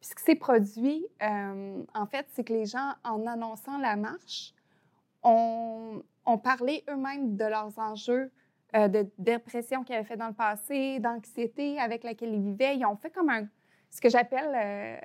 Puis 0.00 0.08
ce 0.08 0.14
qui 0.14 0.22
s'est 0.22 0.36
produit, 0.36 1.04
euh, 1.22 1.82
en 1.94 2.06
fait, 2.06 2.24
c'est 2.32 2.44
que 2.44 2.54
les 2.54 2.64
gens, 2.64 2.94
en 3.04 3.26
annonçant 3.26 3.76
la 3.76 3.96
marche, 3.96 4.54
ont, 5.22 6.02
parlé 6.42 6.82
eux-mêmes 6.88 7.36
de 7.36 7.44
leurs 7.44 7.78
enjeux 7.78 8.32
euh, 8.74 8.88
de 8.88 9.06
dépression 9.18 9.84
qu'ils 9.84 9.96
avaient 9.96 10.04
fait 10.04 10.16
dans 10.16 10.28
le 10.28 10.32
passé, 10.32 10.98
d'anxiété 10.98 11.78
avec 11.78 12.04
laquelle 12.04 12.32
ils 12.32 12.40
vivaient. 12.40 12.78
Ils 12.78 12.86
ont 12.86 12.96
fait 12.96 13.10
comme 13.10 13.28
un, 13.28 13.46
ce 13.90 14.00
que 14.00 14.08
j'appelle 14.08 14.50
euh, 14.56 14.96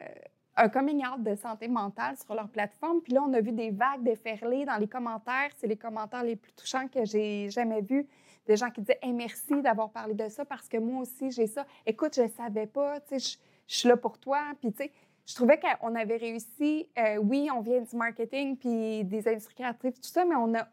un 0.55 0.69
coming 0.69 1.03
out 1.05 1.23
de 1.23 1.35
santé 1.35 1.67
mentale 1.67 2.15
sur 2.17 2.35
leur 2.35 2.47
plateforme. 2.49 3.01
Puis 3.01 3.13
là, 3.13 3.23
on 3.27 3.33
a 3.33 3.41
vu 3.41 3.51
des 3.51 3.71
vagues 3.71 4.03
déferler 4.03 4.65
dans 4.65 4.77
les 4.77 4.87
commentaires. 4.87 5.49
C'est 5.57 5.67
les 5.67 5.77
commentaires 5.77 6.23
les 6.23 6.35
plus 6.35 6.53
touchants 6.53 6.87
que 6.87 7.05
j'ai 7.05 7.49
jamais 7.49 7.81
vus. 7.81 8.07
Des 8.45 8.57
gens 8.57 8.69
qui 8.69 8.81
disaient 8.81 8.99
merci 9.13 9.61
d'avoir 9.61 9.89
parlé 9.91 10.13
de 10.13 10.27
ça 10.29 10.45
parce 10.45 10.67
que 10.67 10.77
moi 10.77 11.01
aussi, 11.01 11.31
j'ai 11.31 11.47
ça. 11.47 11.65
Écoute, 11.85 12.15
je 12.15 12.23
ne 12.23 12.27
savais 12.27 12.67
pas. 12.67 12.99
Je 13.11 13.37
suis 13.67 13.87
là 13.87 13.97
pour 13.97 14.19
toi. 14.19 14.41
Puis, 14.59 14.71
tu 14.71 14.83
sais, 14.83 14.91
je 15.25 15.35
trouvais 15.35 15.59
qu'on 15.59 15.95
avait 15.95 16.17
réussi. 16.17 16.89
Euh, 16.97 17.17
oui, 17.17 17.49
on 17.53 17.61
vient 17.61 17.81
du 17.81 17.95
marketing 17.95 18.57
puis 18.57 19.03
des 19.05 19.27
industries 19.27 19.55
créatives, 19.55 19.93
tout 19.93 20.09
ça, 20.09 20.25
mais 20.25 20.35
on, 20.35 20.53
a, 20.55 20.67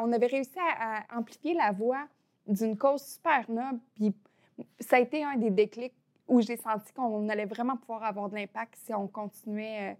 on 0.00 0.12
avait 0.12 0.26
réussi 0.26 0.58
à, 0.58 1.04
amplifier 1.16 1.54
la 1.54 1.70
voix 1.70 2.06
d'une 2.46 2.76
cause 2.76 3.02
super 3.02 3.48
noble. 3.48 3.78
Puis, 3.94 4.12
ça 4.80 4.96
a 4.96 4.98
été 4.98 5.22
un 5.22 5.36
des 5.36 5.50
déclics 5.50 5.94
où 6.28 6.40
j'ai 6.40 6.56
senti 6.56 6.92
qu'on 6.92 7.28
allait 7.28 7.46
vraiment 7.46 7.76
pouvoir 7.76 8.04
avoir 8.04 8.28
de 8.28 8.36
l'impact 8.36 8.76
si 8.84 8.94
on 8.94 9.06
continuait. 9.08 9.90
Euh, 9.90 9.94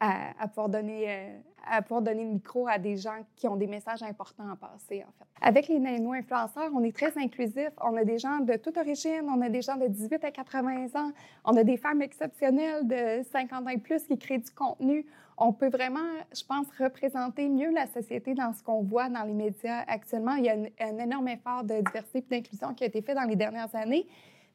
à, 0.00 0.48
pouvoir 0.48 0.68
donner, 0.68 1.04
euh, 1.08 1.38
à 1.66 1.80
pouvoir 1.80 2.02
donner 2.02 2.24
le 2.24 2.30
micro 2.30 2.68
à 2.68 2.78
des 2.78 2.96
gens 2.96 3.24
qui 3.34 3.48
ont 3.48 3.56
des 3.56 3.66
messages 3.66 4.02
importants 4.02 4.50
à 4.50 4.56
passer, 4.56 5.02
en 5.02 5.12
fait. 5.18 5.24
Avec 5.40 5.68
les 5.68 5.78
nano-influenceurs, 5.78 6.70
on 6.74 6.82
est 6.82 6.94
très 6.94 7.16
inclusif. 7.16 7.70
On 7.82 7.96
a 7.96 8.04
des 8.04 8.18
gens 8.18 8.40
de 8.40 8.56
toute 8.56 8.76
origine, 8.76 9.22
on 9.28 9.40
a 9.40 9.48
des 9.48 9.62
gens 9.62 9.76
de 9.76 9.86
18 9.86 10.22
à 10.24 10.30
80 10.30 10.88
ans, 10.94 11.12
on 11.44 11.56
a 11.56 11.64
des 11.64 11.76
femmes 11.76 12.02
exceptionnelles 12.02 12.86
de 12.86 13.22
50 13.30 13.66
ans 13.66 13.70
et 13.70 13.78
plus 13.78 14.02
qui 14.04 14.18
créent 14.18 14.38
du 14.38 14.50
contenu. 14.50 15.06
On 15.38 15.52
peut 15.52 15.68
vraiment, 15.68 16.00
je 16.34 16.44
pense, 16.44 16.66
représenter 16.78 17.48
mieux 17.48 17.70
la 17.72 17.86
société 17.86 18.34
dans 18.34 18.52
ce 18.52 18.62
qu'on 18.62 18.82
voit 18.82 19.08
dans 19.08 19.22
les 19.22 19.34
médias 19.34 19.82
actuellement. 19.86 20.34
Il 20.34 20.44
y 20.44 20.50
a 20.50 20.54
un, 20.54 20.64
un 20.80 20.98
énorme 20.98 21.28
effort 21.28 21.64
de 21.64 21.80
diversité 21.80 22.18
et 22.18 22.40
d'inclusion 22.40 22.74
qui 22.74 22.84
a 22.84 22.86
été 22.86 23.00
fait 23.00 23.14
dans 23.14 23.24
les 23.24 23.36
dernières 23.36 23.74
années. 23.74 24.06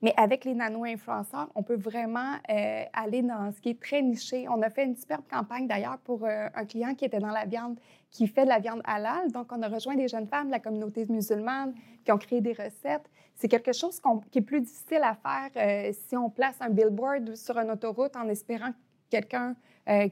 Mais 0.02 0.14
avec 0.18 0.46
les 0.46 0.56
nano-influenceurs, 0.56 1.50
on 1.54 1.62
peut 1.62 1.76
vraiment 1.76 2.34
euh, 2.50 2.84
aller 2.94 3.22
dans 3.22 3.52
ce 3.52 3.62
qui 3.62 3.70
est 3.70 3.80
très 3.80 4.02
niché. 4.02 4.48
On 4.50 4.62
a 4.64 4.70
fait 4.72 4.86
une 4.86 4.96
superbe 4.96 5.24
campagne 5.32 5.68
d'ailleurs 5.68 6.00
pour 6.00 6.26
euh, 6.26 6.48
un 6.56 6.66
client 6.66 6.96
qui 6.96 7.06
était 7.06 7.20
dans 7.20 7.30
la 7.30 7.46
viande, 7.46 7.80
qui 8.10 8.28
fait 8.28 8.44
de 8.44 8.50
la 8.50 8.58
viande 8.58 8.82
halal. 8.84 9.32
Donc, 9.32 9.52
on 9.52 9.62
a 9.62 9.68
rejoint 9.68 9.96
des 9.96 10.08
jeunes 10.08 10.28
femmes 10.28 10.48
de 10.48 10.52
la 10.52 10.60
communauté 10.60 11.06
musulmane 11.08 11.76
qui 12.04 12.12
ont 12.12 12.18
créé 12.18 12.42
des 12.42 12.54
recettes. 12.54 13.08
C'est 13.36 13.48
quelque 13.48 13.74
chose 13.74 14.02
qui 14.32 14.40
est 14.40 14.44
plus 14.44 14.62
difficile 14.62 15.02
à 15.04 15.14
faire 15.14 15.52
euh, 15.56 15.94
si 16.08 16.18
on 16.18 16.32
place 16.32 16.56
un 16.62 16.70
billboard 16.70 17.36
sur 17.36 17.58
une 17.60 17.70
autoroute 17.70 18.16
en 18.16 18.28
espérant 18.28 18.72
que 18.72 18.78
quelqu'un 19.12 19.56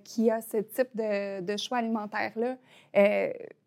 qui 0.03 0.29
a 0.29 0.41
ce 0.41 0.57
type 0.57 0.89
de, 0.95 1.55
choix 1.57 1.77
alimentaire-là 1.77 2.57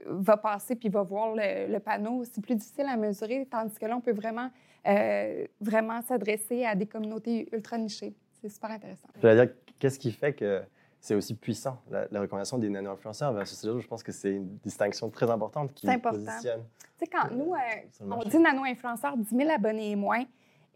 va 0.05 0.37
passer 0.37 0.75
puis 0.75 0.88
va 0.88 1.02
voir 1.02 1.35
le, 1.35 1.73
le 1.73 1.79
panneau. 1.79 2.25
C'est 2.25 2.43
plus 2.43 2.57
difficile 2.57 2.87
à 2.87 2.97
mesurer, 2.97 3.47
tandis 3.50 3.79
que 3.79 3.87
là, 3.87 3.97
on 3.97 4.00
peut 4.00 4.12
vraiment 4.12 4.50
euh, 4.87 5.47
vraiment 5.61 6.03
s'adresser 6.03 6.65
à 6.65 6.75
des 6.75 6.87
communautés 6.87 7.49
ultra 7.53 7.79
nichées. 7.79 8.15
C'est 8.41 8.49
super 8.49 8.71
intéressant. 8.71 9.09
Je 9.23 9.27
veux 9.27 9.35
dire, 9.35 9.55
qu'est-ce 9.79 9.99
qui 9.99 10.11
fait 10.11 10.33
que 10.33 10.62
c'est 11.01 11.15
aussi 11.15 11.35
puissant, 11.35 11.81
la, 11.91 12.21
recommandation 12.21 12.59
des 12.59 12.69
nano-influenceurs 12.69 13.33
versus 13.33 13.62
les 13.62 13.69
autres? 13.69 13.81
Je 13.81 13.89
pense 13.89 14.03
que 14.03 14.12
c'est 14.12 14.33
une 14.33 14.57
distinction 14.59 15.11
très 15.11 15.31
importante 15.31 15.73
qui 15.75 15.89
important. 15.89 16.19
positionne. 16.19 16.62
Tu 16.99 17.05
sais, 17.05 17.07
quand 17.07 17.31
nous, 17.33 17.55
euh, 17.55 18.09
on 18.11 18.29
dit 18.29 18.39
nano-influenceurs, 18.39 19.17
10 19.17 19.37
000 19.37 19.51
abonnés 19.51 19.91
et 19.93 19.97
moins, 19.97 20.25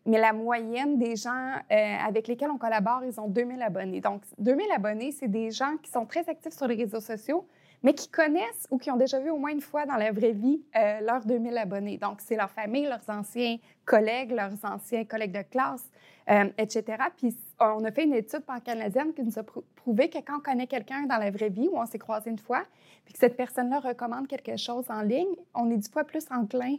mais 0.07 0.21
la 0.21 0.33
moyenne 0.33 0.99
des 0.99 1.17
gens 1.17 1.57
euh, 1.71 1.97
avec 2.07 2.29
lesquels 2.29 2.51
on 2.51 2.59
collabore, 2.59 3.03
ils 3.05 3.21
ont 3.21 3.29
2 3.29 3.45
000 3.45 3.61
abonnés. 3.61 4.01
Donc, 4.01 4.23
2 4.39 4.55
000 4.55 4.69
abonnés, 4.75 5.11
c'est 5.11 5.29
des 5.29 5.51
gens 5.51 5.77
qui 5.83 5.91
sont 5.91 6.07
très 6.07 6.29
actifs 6.29 6.55
sur 6.55 6.69
les 6.69 6.77
réseaux 6.77 7.01
sociaux, 7.01 7.47
mais 7.87 7.95
qui 7.95 8.09
connaissent 8.09 8.66
ou 8.73 8.78
qui 8.78 8.90
ont 8.90 8.97
déjà 8.97 9.21
vu 9.21 9.31
au 9.31 9.37
moins 9.37 9.52
une 9.52 9.61
fois 9.61 9.87
dans 9.87 9.95
la 9.95 10.11
vraie 10.11 10.33
vie 10.33 10.61
euh, 10.75 10.99
leurs 11.02 11.25
2000 11.25 11.57
abonnés. 11.57 11.99
Donc, 11.99 12.21
c'est 12.21 12.35
leur 12.35 12.50
famille, 12.50 12.85
leurs 12.85 13.09
anciens 13.09 13.59
collègues, 13.85 14.33
leurs 14.33 14.57
anciens 14.64 15.05
collègues 15.05 15.31
de 15.31 15.43
classe, 15.43 15.88
euh, 16.28 16.49
etc. 16.59 16.85
Puis, 17.16 17.37
on 17.61 17.85
a 17.85 17.93
fait 17.93 18.02
une 18.02 18.14
étude 18.14 18.40
pan-canadienne 18.40 19.14
qui 19.14 19.23
nous 19.23 19.38
a 19.38 19.45
prouvé 19.76 20.11
que 20.11 20.19
quand 20.19 20.38
on 20.38 20.40
connaît 20.40 20.66
quelqu'un 20.66 21.05
dans 21.05 21.19
la 21.19 21.31
vraie 21.31 21.49
vie, 21.49 21.69
où 21.69 21.78
on 21.78 21.87
s'est 21.87 22.00
croisé 22.00 22.28
une 22.28 22.40
fois, 22.40 22.64
puis 23.05 23.14
que 23.14 23.21
cette 23.21 23.37
personne-là 23.37 23.78
recommande 23.78 24.26
quelque 24.26 24.57
chose 24.57 24.87
en 24.88 25.02
ligne, 25.02 25.37
on 25.55 25.71
est 25.71 25.76
dix 25.76 25.88
fois 25.88 26.02
plus 26.02 26.26
enclin 26.33 26.75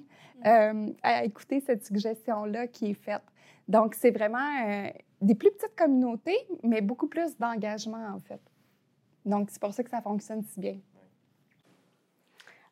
euh, 0.46 0.90
à 1.04 1.24
écouter 1.24 1.62
cette 1.62 1.86
suggestion-là 1.86 2.68
qui 2.68 2.92
est 2.92 3.02
faite. 3.02 3.24
Donc, 3.70 3.96
c'est 3.96 4.12
vraiment 4.12 4.90
des 5.22 5.36
plus 5.36 5.52
petites 5.52 5.76
communautés, 5.78 6.38
mais 6.64 6.82
beaucoup 6.82 7.08
plus 7.08 7.38
d'engagement, 7.38 8.10
en 8.14 8.20
fait. 8.20 8.42
Donc, 9.24 9.50
c'est 9.52 9.62
pour 9.62 9.74
ça 9.74 9.84
que 9.84 9.90
ça 9.90 10.02
fonctionne 10.02 10.44
si 10.44 10.60
bien. 10.60 10.78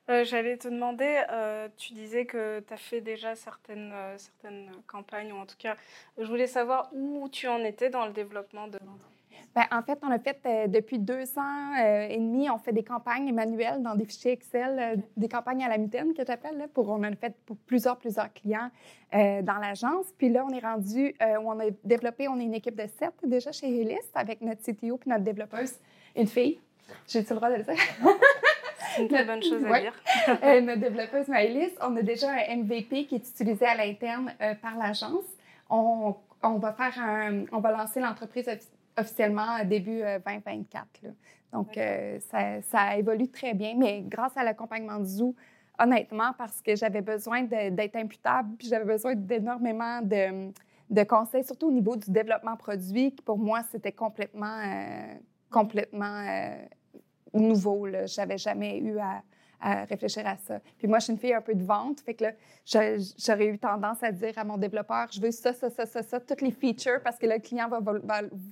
Euh, 0.09 0.23
j'allais 0.23 0.57
te 0.57 0.67
demander, 0.67 1.23
euh, 1.31 1.67
tu 1.77 1.93
disais 1.93 2.25
que 2.25 2.59
tu 2.59 2.73
as 2.73 2.77
fait 2.77 3.01
déjà 3.01 3.35
certaines, 3.35 3.91
euh, 3.91 4.15
certaines 4.17 4.69
campagnes, 4.85 5.33
ou 5.33 5.37
en 5.37 5.47
tout 5.47 5.55
cas, 5.57 5.75
je 6.19 6.25
voulais 6.25 6.45
savoir 6.45 6.89
où 6.93 7.27
tu 7.29 7.47
en 7.47 7.63
étais 7.63 7.89
dans 7.89 8.05
le 8.05 8.13
développement 8.13 8.67
de 8.67 8.77
l'entreprise. 8.85 9.09
Ben, 9.55 9.63
en 9.71 9.81
fait, 9.81 9.97
on 10.03 10.11
a 10.11 10.19
fait 10.19 10.69
depuis 10.69 10.99
deux 10.99 11.39
ans 11.39 11.75
et 11.75 12.17
demi, 12.17 12.49
on 12.49 12.57
fait 12.57 12.73
des 12.73 12.83
campagnes 12.83 13.33
manuelles 13.33 13.81
dans 13.81 13.95
des 13.95 14.05
fichiers 14.05 14.33
Excel, 14.33 15.01
des 15.15 15.29
campagnes 15.29 15.63
à 15.63 15.69
la 15.69 15.77
mitaine 15.77 16.13
que 16.13 16.25
j'appelle. 16.25 16.67
Pour, 16.73 16.89
on 16.89 16.95
en 16.95 17.03
a 17.03 17.15
fait 17.15 17.33
pour 17.45 17.55
plusieurs, 17.57 17.97
plusieurs 17.97 18.33
clients 18.33 18.69
dans 19.13 19.57
l'agence. 19.61 20.07
Puis 20.17 20.29
là, 20.29 20.45
on 20.45 20.53
est 20.53 20.59
rendu, 20.59 21.15
où 21.21 21.51
on 21.51 21.59
a 21.59 21.69
développé, 21.85 22.27
on 22.27 22.37
est 22.39 22.43
une 22.43 22.53
équipe 22.53 22.75
de 22.75 22.87
sept 22.99 23.13
déjà 23.23 23.53
chez 23.53 23.67
Hélis 23.67 23.97
avec 24.13 24.41
notre 24.41 24.61
CTO 24.61 24.97
puis 24.97 25.09
notre 25.09 25.23
développeuse, 25.23 25.75
une 26.17 26.27
fille. 26.27 26.59
J'ai-tu 27.07 27.33
le 27.33 27.35
droit 27.37 27.49
de 27.49 27.55
le 27.55 27.63
dire? 27.63 27.75
C'est 28.95 29.01
une 29.01 29.07
très 29.07 29.25
bonne 29.25 29.43
chose 29.43 29.63
à 29.65 29.79
dire. 29.79 29.93
euh, 30.43 30.61
notre 30.61 30.81
développeuse 30.81 31.27
Maëlys, 31.27 31.73
on 31.81 31.95
a 31.97 32.01
déjà 32.01 32.29
un 32.31 32.55
MVP 32.57 33.05
qui 33.05 33.15
est 33.15 33.29
utilisé 33.29 33.65
à 33.65 33.75
l'interne 33.75 34.33
euh, 34.41 34.55
par 34.55 34.77
l'agence. 34.77 35.25
On, 35.69 36.15
on, 36.43 36.57
va 36.57 36.73
faire 36.73 36.93
un, 36.99 37.45
on 37.51 37.59
va 37.59 37.71
lancer 37.71 37.99
l'entreprise 37.99 38.47
officiellement 38.97 39.63
début 39.65 39.99
2024. 39.99 40.85
Euh, 41.03 41.09
Donc, 41.51 41.77
euh, 41.77 42.19
ça, 42.31 42.61
ça, 42.61 42.97
évolue 42.97 43.29
très 43.29 43.53
bien, 43.53 43.73
mais 43.77 44.01
grâce 44.01 44.35
à 44.37 44.43
l'accompagnement 44.43 44.99
de 44.99 45.05
Zoo, 45.05 45.35
honnêtement, 45.77 46.31
parce 46.37 46.61
que 46.61 46.75
j'avais 46.75 47.01
besoin 47.01 47.43
d'être 47.43 47.95
imputable, 47.97 48.55
puis 48.57 48.67
j'avais 48.67 48.85
besoin 48.85 49.15
d'énormément 49.15 50.01
de, 50.01 50.51
de, 50.89 51.03
conseils, 51.03 51.43
surtout 51.43 51.67
au 51.67 51.71
niveau 51.71 51.97
du 51.97 52.09
développement 52.11 52.55
produit, 52.55 53.13
qui 53.13 53.21
pour 53.21 53.37
moi, 53.37 53.61
c'était 53.71 53.91
complètement, 53.91 54.61
complètement 55.51 56.55
nouveau. 57.39 57.87
Je 57.87 58.19
n'avais 58.19 58.37
jamais 58.37 58.79
eu 58.79 58.97
à, 58.99 59.21
réfléchir 59.85 60.27
à 60.27 60.37
ça. 60.37 60.59
Puis 60.77 60.87
moi, 60.87 60.99
je 60.99 61.05
suis 61.05 61.13
une 61.13 61.19
fille 61.19 61.33
un 61.33 61.41
peu 61.41 61.55
de 61.55 61.63
vente, 61.63 62.01
fait 62.01 62.13
que 62.13 62.25
j'aurais 62.65 63.47
eu 63.47 63.57
tendance 63.57 64.03
à 64.03 64.11
dire 64.11 64.33
à 64.37 64.43
mon 64.43 64.57
développeur, 64.57 65.07
je 65.11 65.19
veux 65.19 65.31
ça, 65.31 65.53
ça, 65.53 65.69
ça, 65.69 65.87
ça, 65.87 66.03
ça, 66.03 66.19
toutes 66.19 66.41
les 66.41 66.51
features 66.51 67.01
parce 67.03 67.17
que 67.17 67.25
le 67.25 67.39
client 67.39 67.67
va, 67.67 67.79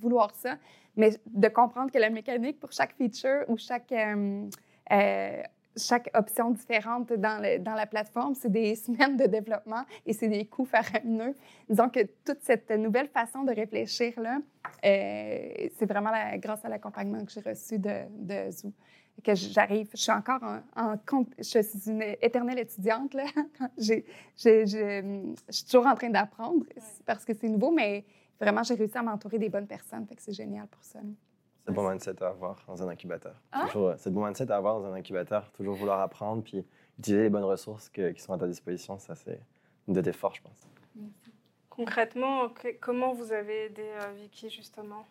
vouloir 0.00 0.34
ça. 0.34 0.56
Mais 0.96 1.10
de 1.26 1.48
comprendre 1.48 1.92
que 1.92 1.98
la 1.98 2.10
mécanique 2.10 2.58
pour 2.58 2.72
chaque 2.72 2.94
feature 2.96 3.44
ou 3.48 3.56
chaque 3.56 3.92
euh, 3.92 4.48
euh, 4.92 5.42
chaque 5.76 6.10
option 6.14 6.50
différente 6.50 7.12
dans, 7.12 7.62
dans 7.62 7.74
la 7.74 7.86
plateforme, 7.86 8.34
c'est 8.34 8.50
des 8.50 8.74
semaines 8.76 9.16
de 9.16 9.26
développement 9.26 9.84
et 10.06 10.12
c'est 10.12 10.28
des 10.28 10.46
coûts 10.46 10.64
faramineux. 10.64 11.34
Que 11.68 12.04
toute 12.24 12.42
cette 12.42 12.70
nouvelle 12.70 13.08
façon 13.08 13.42
de 13.42 13.52
réfléchir, 13.52 14.12
là, 14.20 14.38
euh, 14.84 15.68
c'est 15.76 15.86
vraiment 15.86 16.10
grâce 16.36 16.64
à 16.64 16.68
l'accompagnement 16.68 17.24
que 17.24 17.32
j'ai 17.32 17.40
reçu 17.40 17.78
de, 17.78 18.04
de 18.10 18.50
Zoo 18.50 18.72
que 19.22 19.34
j'arrive. 19.34 19.88
Je 19.92 20.02
suis 20.02 20.12
encore 20.12 20.40
en, 20.76 20.96
compte. 20.98 21.28
Je 21.38 21.62
suis 21.62 21.90
une 21.90 22.02
éternelle 22.20 22.58
étudiante. 22.58 23.14
Là. 23.14 23.24
je 23.78 24.02
suis 24.36 25.64
toujours 25.64 25.86
en 25.86 25.94
train 25.94 26.10
d'apprendre 26.10 26.64
parce 27.06 27.24
que 27.24 27.32
c'est 27.34 27.48
nouveau, 27.48 27.70
mais 27.70 28.04
vraiment, 28.40 28.62
j'ai 28.62 28.74
réussi 28.74 28.98
à 28.98 29.02
m'entourer 29.02 29.38
des 29.38 29.48
bonnes 29.48 29.66
personnes. 29.66 30.06
Fait 30.06 30.16
que 30.16 30.22
c'est 30.22 30.32
génial 30.32 30.66
pour 30.66 30.82
ça. 30.82 31.00
C'est 31.64 31.70
le 31.70 31.76
bon 31.76 31.88
mindset 31.88 32.22
à 32.22 32.28
avoir 32.28 32.56
dans 32.68 32.82
un 32.82 32.88
incubateur. 32.88 33.34
Ah? 33.52 33.66
Euh, 33.74 33.94
C'est 33.96 34.10
le 34.10 34.14
bon 34.14 34.26
mindset 34.26 34.50
à 34.52 34.56
avoir 34.56 34.80
dans 34.80 34.86
un 34.86 34.92
incubateur. 34.94 35.50
Toujours 35.52 35.74
vouloir 35.74 36.00
apprendre, 36.00 36.42
puis 36.42 36.62
utiliser 36.98 37.22
les 37.22 37.30
bonnes 37.30 37.44
ressources 37.44 37.88
que- 37.88 38.10
qui 38.10 38.20
sont 38.20 38.34
à 38.34 38.38
ta 38.38 38.46
disposition. 38.46 38.98
Ça, 38.98 39.14
c'est 39.14 39.40
une 39.88 39.94
de 39.94 40.00
tes 40.02 40.12
forces, 40.12 40.36
je 40.36 40.42
pense. 40.42 40.68
Concrètement, 41.70 42.50
que- 42.50 42.76
comment 42.80 43.14
vous 43.14 43.32
avez 43.32 43.64
aidé 43.66 43.82
euh, 43.82 44.12
Vicky 44.14 44.50
justement? 44.50 45.06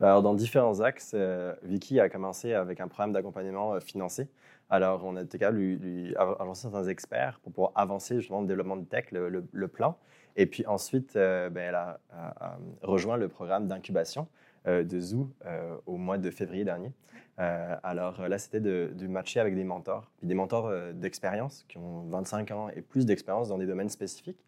Alors, 0.00 0.22
dans 0.22 0.34
différents 0.34 0.80
axes, 0.80 1.12
euh, 1.14 1.54
Vicky 1.62 2.00
a 2.00 2.08
commencé 2.08 2.54
avec 2.54 2.80
un 2.80 2.88
programme 2.88 3.12
d'accompagnement 3.12 3.74
euh, 3.74 3.80
financé. 3.80 4.28
Alors, 4.70 5.04
on 5.04 5.14
a 5.16 5.22
été 5.22 5.38
capable 5.38 5.58
de 5.58 5.62
lui, 5.62 5.76
lui 5.76 6.16
av- 6.16 6.36
avancer 6.40 6.62
certains 6.62 6.84
experts 6.88 7.38
pour 7.42 7.52
pouvoir 7.52 7.72
avancer 7.74 8.16
justement 8.18 8.40
le 8.40 8.46
développement 8.46 8.76
de 8.78 8.84
tech, 8.86 9.10
le, 9.12 9.28
le- 9.28 9.46
le 9.52 9.68
plan. 9.68 9.98
Et 10.36 10.46
puis 10.46 10.66
ensuite, 10.66 11.14
euh, 11.16 11.50
ben, 11.50 11.68
elle 11.68 11.74
a, 11.74 12.00
a- 12.10 12.46
a 12.52 12.58
rejoint 12.82 13.18
le 13.18 13.28
programme 13.28 13.68
d'incubation 13.68 14.26
de 14.66 15.00
Zoo 15.00 15.28
euh, 15.46 15.76
au 15.86 15.96
mois 15.96 16.18
de 16.18 16.30
février 16.30 16.64
dernier. 16.64 16.92
Euh, 17.38 17.76
alors 17.82 18.20
euh, 18.20 18.28
là, 18.28 18.38
c'était 18.38 18.60
de, 18.60 19.06
matcher 19.06 19.40
avec 19.40 19.54
des 19.54 19.64
mentors, 19.64 20.10
des 20.22 20.34
mentors 20.34 20.66
euh, 20.66 20.92
d'expérience 20.92 21.64
qui 21.68 21.78
ont 21.78 22.02
25 22.08 22.50
ans 22.50 22.68
et 22.68 22.82
plus 22.82 23.06
d'expérience 23.06 23.48
dans 23.48 23.58
des 23.58 23.66
domaines 23.66 23.88
spécifiques. 23.88 24.44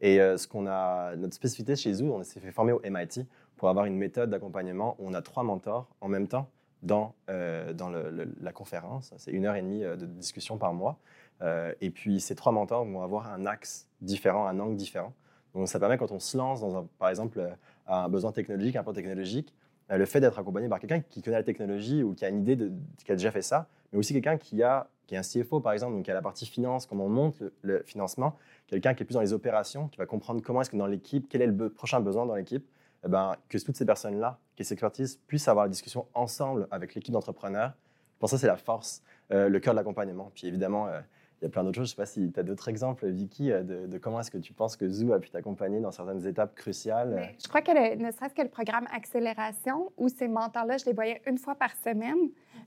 Et 0.00 0.20
euh, 0.20 0.36
ce 0.36 0.46
qu'on 0.46 0.66
a, 0.66 1.16
notre 1.16 1.34
spécificité 1.34 1.74
chez 1.76 1.92
Zoo, 1.94 2.12
on 2.12 2.22
s'est 2.22 2.40
fait 2.40 2.52
former 2.52 2.72
au 2.72 2.80
MIT 2.84 3.26
pour 3.56 3.68
avoir 3.68 3.86
une 3.86 3.96
méthode 3.96 4.30
d'accompagnement 4.30 4.96
où 4.98 5.08
on 5.08 5.14
a 5.14 5.22
trois 5.22 5.42
mentors 5.42 5.88
en 6.00 6.08
même 6.08 6.28
temps 6.28 6.48
dans, 6.82 7.14
euh, 7.28 7.72
dans 7.72 7.90
la 7.90 8.52
conférence. 8.52 9.12
C'est 9.16 9.32
une 9.32 9.46
heure 9.46 9.56
et 9.56 9.62
demie 9.62 9.82
euh, 9.82 9.96
de 9.96 10.06
discussion 10.06 10.58
par 10.58 10.72
mois. 10.72 10.98
Euh, 11.42 11.72
et 11.80 11.90
puis, 11.90 12.20
ces 12.20 12.34
trois 12.34 12.52
mentors 12.52 12.84
vont 12.84 13.02
avoir 13.02 13.32
un 13.32 13.46
axe 13.46 13.88
différent, 14.00 14.46
un 14.46 14.58
angle 14.60 14.76
différent. 14.76 15.12
Donc, 15.54 15.68
ça 15.68 15.80
permet, 15.80 15.98
quand 15.98 16.12
on 16.12 16.18
se 16.18 16.36
lance 16.36 16.60
dans, 16.60 16.76
un, 16.76 16.86
par 16.98 17.08
exemple, 17.08 17.40
euh, 17.40 17.50
un 17.86 18.08
besoin 18.08 18.32
technologique, 18.32 18.76
un 18.76 18.82
plan 18.82 18.92
technologique, 18.92 19.52
euh, 19.54 19.57
le 19.90 20.04
fait 20.04 20.20
d'être 20.20 20.38
accompagné 20.38 20.68
par 20.68 20.80
quelqu'un 20.80 21.00
qui 21.00 21.22
connaît 21.22 21.38
la 21.38 21.42
technologie 21.42 22.02
ou 22.02 22.14
qui 22.14 22.24
a 22.24 22.28
une 22.28 22.40
idée, 22.40 22.56
de, 22.56 22.72
qui 23.04 23.10
a 23.10 23.14
déjà 23.14 23.30
fait 23.30 23.42
ça, 23.42 23.68
mais 23.92 23.98
aussi 23.98 24.12
quelqu'un 24.12 24.36
qui, 24.36 24.62
a, 24.62 24.88
qui 25.06 25.14
est 25.14 25.18
un 25.18 25.22
CFO, 25.22 25.60
par 25.60 25.72
exemple, 25.72 25.94
donc 25.94 26.04
qui 26.04 26.10
a 26.10 26.14
la 26.14 26.22
partie 26.22 26.46
finance, 26.46 26.86
comment 26.86 27.06
on 27.06 27.10
monte 27.10 27.42
le, 27.62 27.82
financement, 27.84 28.36
quelqu'un 28.66 28.94
qui 28.94 29.02
est 29.02 29.06
plus 29.06 29.14
dans 29.14 29.20
les 29.20 29.32
opérations, 29.32 29.88
qui 29.88 29.96
va 29.98 30.06
comprendre 30.06 30.42
comment 30.42 30.60
est-ce 30.60 30.70
que 30.70 30.76
dans 30.76 30.86
l'équipe, 30.86 31.26
quel 31.30 31.42
est 31.42 31.46
le 31.46 31.70
prochain 31.70 32.00
besoin 32.00 32.26
dans 32.26 32.34
l'équipe, 32.34 32.66
eh 33.04 33.08
ben, 33.08 33.36
que 33.48 33.58
toutes 33.58 33.76
ces 33.76 33.86
personnes-là, 33.86 34.38
qui 34.56 34.64
s'expertisent, 34.64 35.20
puissent 35.26 35.48
avoir 35.48 35.66
la 35.66 35.70
discussion 35.70 36.06
ensemble 36.14 36.66
avec 36.70 36.94
l'équipe 36.94 37.12
d'entrepreneurs. 37.12 37.72
Pour 38.18 38.28
ça, 38.28 38.36
c'est 38.36 38.48
la 38.48 38.56
force, 38.56 39.02
euh, 39.32 39.48
le 39.48 39.60
cœur 39.60 39.72
de 39.72 39.78
l'accompagnement. 39.78 40.32
Puis 40.34 40.48
évidemment, 40.48 40.88
euh, 40.88 41.00
il 41.40 41.44
y 41.44 41.46
a 41.46 41.50
plein 41.50 41.62
d'autres 41.64 41.76
choses. 41.76 41.88
Je 41.88 41.92
ne 41.92 41.96
sais 41.96 42.02
pas 42.02 42.06
si 42.06 42.32
tu 42.32 42.40
as 42.40 42.42
d'autres 42.42 42.68
exemples, 42.68 43.06
Vicky, 43.08 43.52
euh, 43.52 43.62
de, 43.62 43.86
de 43.86 43.98
comment 43.98 44.20
est-ce 44.20 44.30
que 44.30 44.38
tu 44.38 44.52
penses 44.52 44.76
que 44.76 44.88
Zoo 44.88 45.12
a 45.12 45.20
pu 45.20 45.30
t'accompagner 45.30 45.80
dans 45.80 45.90
certaines 45.92 46.26
étapes 46.26 46.54
cruciales? 46.54 47.12
Mais 47.14 47.36
je 47.42 47.48
crois 47.48 47.60
que 47.62 47.70
le- 47.70 47.96
ne 47.96 48.10
serait-ce 48.10 48.34
que 48.34 48.42
le 48.42 48.48
programme 48.48 48.86
Accélération, 48.92 49.92
où 49.96 50.08
ces 50.08 50.28
mentors-là, 50.28 50.78
je 50.78 50.86
les 50.86 50.92
voyais 50.92 51.20
une 51.26 51.38
fois 51.38 51.54
par 51.54 51.70
semaine. 51.76 52.16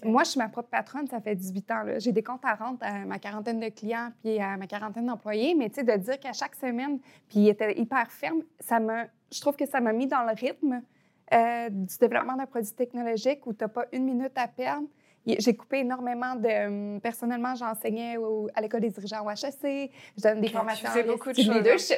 Moi, 0.03 0.23
je 0.23 0.29
suis 0.31 0.39
ma 0.39 0.49
propre 0.49 0.69
patronne, 0.69 1.05
ça 1.07 1.19
fait 1.21 1.35
18 1.35 1.71
ans. 1.71 1.83
là. 1.83 1.99
J'ai 1.99 2.11
des 2.11 2.23
comptes 2.23 2.43
à 2.45 2.55
rente 2.55 2.81
à 2.81 3.05
ma 3.05 3.19
quarantaine 3.19 3.59
de 3.59 3.69
clients 3.69 4.09
puis 4.23 4.39
à 4.39 4.57
ma 4.57 4.67
quarantaine 4.67 5.05
d'employés. 5.05 5.53
Mais 5.55 5.69
tu 5.69 5.75
sais, 5.75 5.83
de 5.83 5.95
dire 6.01 6.19
qu'à 6.19 6.33
chaque 6.33 6.55
semaine, 6.55 6.99
puis 7.29 7.39
il 7.39 7.49
était 7.49 7.77
hyper 7.79 8.09
ferme, 8.11 8.41
ça 8.59 8.79
me, 8.79 9.03
je 9.31 9.41
trouve 9.41 9.55
que 9.55 9.67
ça 9.67 9.79
m'a 9.79 9.93
mis 9.93 10.07
dans 10.07 10.23
le 10.23 10.33
rythme 10.33 10.81
euh, 11.33 11.69
du 11.69 11.97
développement 11.99 12.35
d'un 12.35 12.45
produit 12.45 12.71
technologique 12.73 13.45
où 13.45 13.53
tu 13.53 13.63
n'as 13.63 13.67
pas 13.69 13.85
une 13.93 14.05
minute 14.05 14.33
à 14.35 14.47
perdre. 14.47 14.87
J'ai 15.25 15.55
coupé 15.55 15.79
énormément 15.79 16.35
de. 16.35 16.67
hum, 16.95 17.01
Personnellement, 17.01 17.53
j'enseignais 17.55 18.17
à 18.55 18.61
l'école 18.61 18.81
des 18.81 18.89
dirigeants 18.89 19.25
au 19.25 19.29
HEC. 19.29 19.91
Je 20.17 20.21
donne 20.21 20.41
des 20.41 20.49
formations 20.49 20.87
tu 20.87 20.91
faisais 20.91 21.03
en 21.09 21.13
beaucoup 21.13 21.31
de 21.31 21.35
choses. 21.35 21.45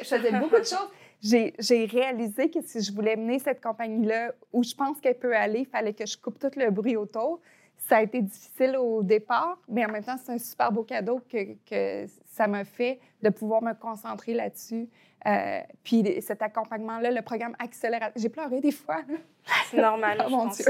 Je 0.02 0.04
faisais 0.04 0.32
beaucoup 0.40 0.58
de 0.58 0.64
choses. 0.64 0.88
J'ai 1.22 1.54
j'ai 1.58 1.86
réalisé 1.86 2.50
que 2.50 2.60
si 2.62 2.82
je 2.82 2.92
voulais 2.92 3.16
mener 3.16 3.38
cette 3.38 3.62
compagnie-là 3.62 4.32
où 4.52 4.62
je 4.62 4.74
pense 4.74 5.00
qu'elle 5.00 5.18
peut 5.18 5.34
aller, 5.34 5.60
il 5.60 5.66
fallait 5.66 5.94
que 5.94 6.04
je 6.04 6.18
coupe 6.18 6.38
tout 6.38 6.50
le 6.56 6.70
bruit 6.70 6.96
autour. 6.96 7.40
Ça 7.88 7.98
a 7.98 8.02
été 8.02 8.22
difficile 8.22 8.76
au 8.78 9.02
départ, 9.02 9.58
mais 9.68 9.84
en 9.84 9.90
même 9.90 10.02
temps, 10.04 10.16
c'est 10.16 10.32
un 10.32 10.38
super 10.38 10.72
beau 10.72 10.84
cadeau 10.84 11.20
que, 11.30 11.54
que 11.68 12.06
ça 12.26 12.46
m'a 12.46 12.64
fait 12.64 12.98
de 13.22 13.28
pouvoir 13.28 13.62
me 13.62 13.74
concentrer 13.74 14.32
là-dessus. 14.32 14.88
Euh, 15.26 15.60
puis 15.82 16.20
cet 16.20 16.42
accompagnement-là, 16.42 17.10
le 17.10 17.22
programme 17.22 17.54
accélère. 17.58 18.10
J'ai 18.16 18.28
pleuré 18.28 18.60
des 18.60 18.72
fois. 18.72 18.98
C'est 19.70 19.80
normal, 19.80 20.18
Oh 20.20 20.28
je 20.28 20.34
mon. 20.34 20.46
Dieu. 20.48 20.64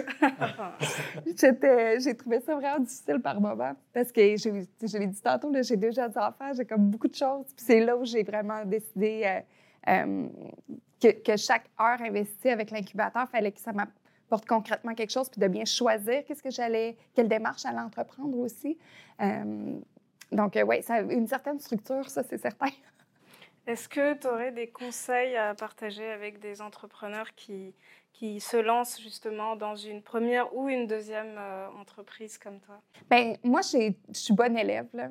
J'ai 2.01 2.15
trouvé 2.17 2.41
ça 2.41 2.55
vraiment 2.55 2.79
difficile 2.81 3.21
par 3.21 3.41
moment 3.41 3.73
parce 3.93 4.13
que 4.13 4.21
j'ai- 4.37 4.37
je 4.83 4.99
l'ai 4.99 5.07
dit 5.07 5.21
tantôt, 5.21 5.53
j'ai 5.63 5.77
deux 5.77 5.91
jeunes 5.93 6.17
enfants, 6.17 6.53
j'ai 6.57 6.65
comme 6.65 6.87
beaucoup 6.89 7.09
de 7.09 7.15
choses. 7.15 7.47
Puis 7.57 7.65
c'est 7.67 7.81
là 7.81 7.97
où 7.97 8.05
j'ai 8.05 8.23
vraiment 8.23 8.65
décidé 8.65 9.23
euh, 9.25 9.41
euh, 9.91 10.29
que, 11.01 11.09
que 11.23 11.37
chaque 11.37 11.65
heure 11.81 12.01
investie 12.01 12.49
avec 12.51 12.71
l'incubateur, 12.71 13.29
fallait 13.29 13.53
que 13.53 13.61
ça 13.61 13.73
concrètement 14.43 14.95
quelque 14.95 15.11
chose, 15.11 15.29
puis 15.29 15.41
de 15.41 15.49
bien 15.49 15.65
choisir 15.65 16.25
qu'est-ce 16.25 16.43
que 16.43 16.51
j'allais, 16.51 16.97
quelle 17.15 17.29
démarche 17.29 17.63
j'allais 17.63 17.81
entreprendre 17.81 18.39
aussi. 18.39 18.79
Euh, 19.21 19.79
donc, 20.33 20.59
oui, 20.67 20.83
ça 20.83 20.95
a 20.95 21.01
une 21.01 21.27
certaine 21.27 21.61
structure, 21.61 22.09
ça, 22.09 22.23
c'est 22.23 22.39
certain. 22.39 22.71
Est-ce 23.67 23.89
que 23.89 24.15
tu 24.15 24.27
aurais 24.27 24.53
des 24.53 24.69
conseils 24.69 25.37
à 25.37 25.55
partager 25.55 26.11
avec 26.11 26.39
des 26.39 26.61
entrepreneurs 26.61 27.35
qui, 27.35 27.75
qui 28.13 28.39
se 28.41 28.59
lancent 28.59 29.01
justement 29.01 29.57
dans 29.57 29.75
une 29.75 30.03
première 30.03 30.55
ou 30.55 30.69
une 30.69 30.87
deuxième 30.87 31.37
euh, 31.39 31.69
entreprise 31.81 32.37
comme 32.37 32.61
toi? 32.61 32.81
Bien, 33.11 33.35
moi, 33.43 33.63
je 33.63 33.93
suis 34.13 34.35
bonne 34.35 34.59
élève. 34.59 34.87
Là. 34.93 35.09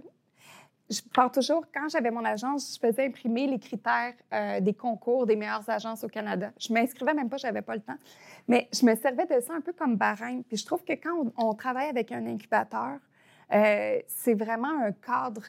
Je 0.94 1.02
pars 1.02 1.32
toujours, 1.32 1.66
quand 1.74 1.90
j'avais 1.90 2.12
mon 2.12 2.24
agence, 2.24 2.76
je 2.76 2.88
faisais 2.88 3.08
imprimer 3.08 3.48
les 3.48 3.58
critères 3.58 4.14
euh, 4.32 4.60
des 4.60 4.74
concours 4.74 5.26
des 5.26 5.36
meilleures 5.36 5.68
agences 5.68 6.04
au 6.04 6.08
Canada. 6.08 6.52
Je 6.60 6.72
m'inscrivais 6.72 7.14
même 7.14 7.30
pas, 7.30 7.38
j'avais 7.38 7.64
pas 7.64 7.76
le 7.76 7.82
temps. 7.82 7.98
Mais 8.48 8.70
je 8.72 8.86
me 8.86 8.96
servais 8.96 9.26
de 9.26 9.40
ça 9.42 9.54
un 9.54 9.62
peu 9.62 9.74
comme 9.74 9.96
barème. 9.96 10.44
Puis 10.44 10.58
je 10.58 10.66
trouve 10.66 10.84
que 10.84 10.94
quand 10.94 11.34
on, 11.38 11.54
travaille 11.56 11.90
avec 11.90 12.12
un 12.12 12.26
incubateur, 12.28 13.00
euh, 13.54 14.00
c'est 14.08 14.36
vraiment 14.36 14.82
un 14.82 14.92
cadre 14.92 15.44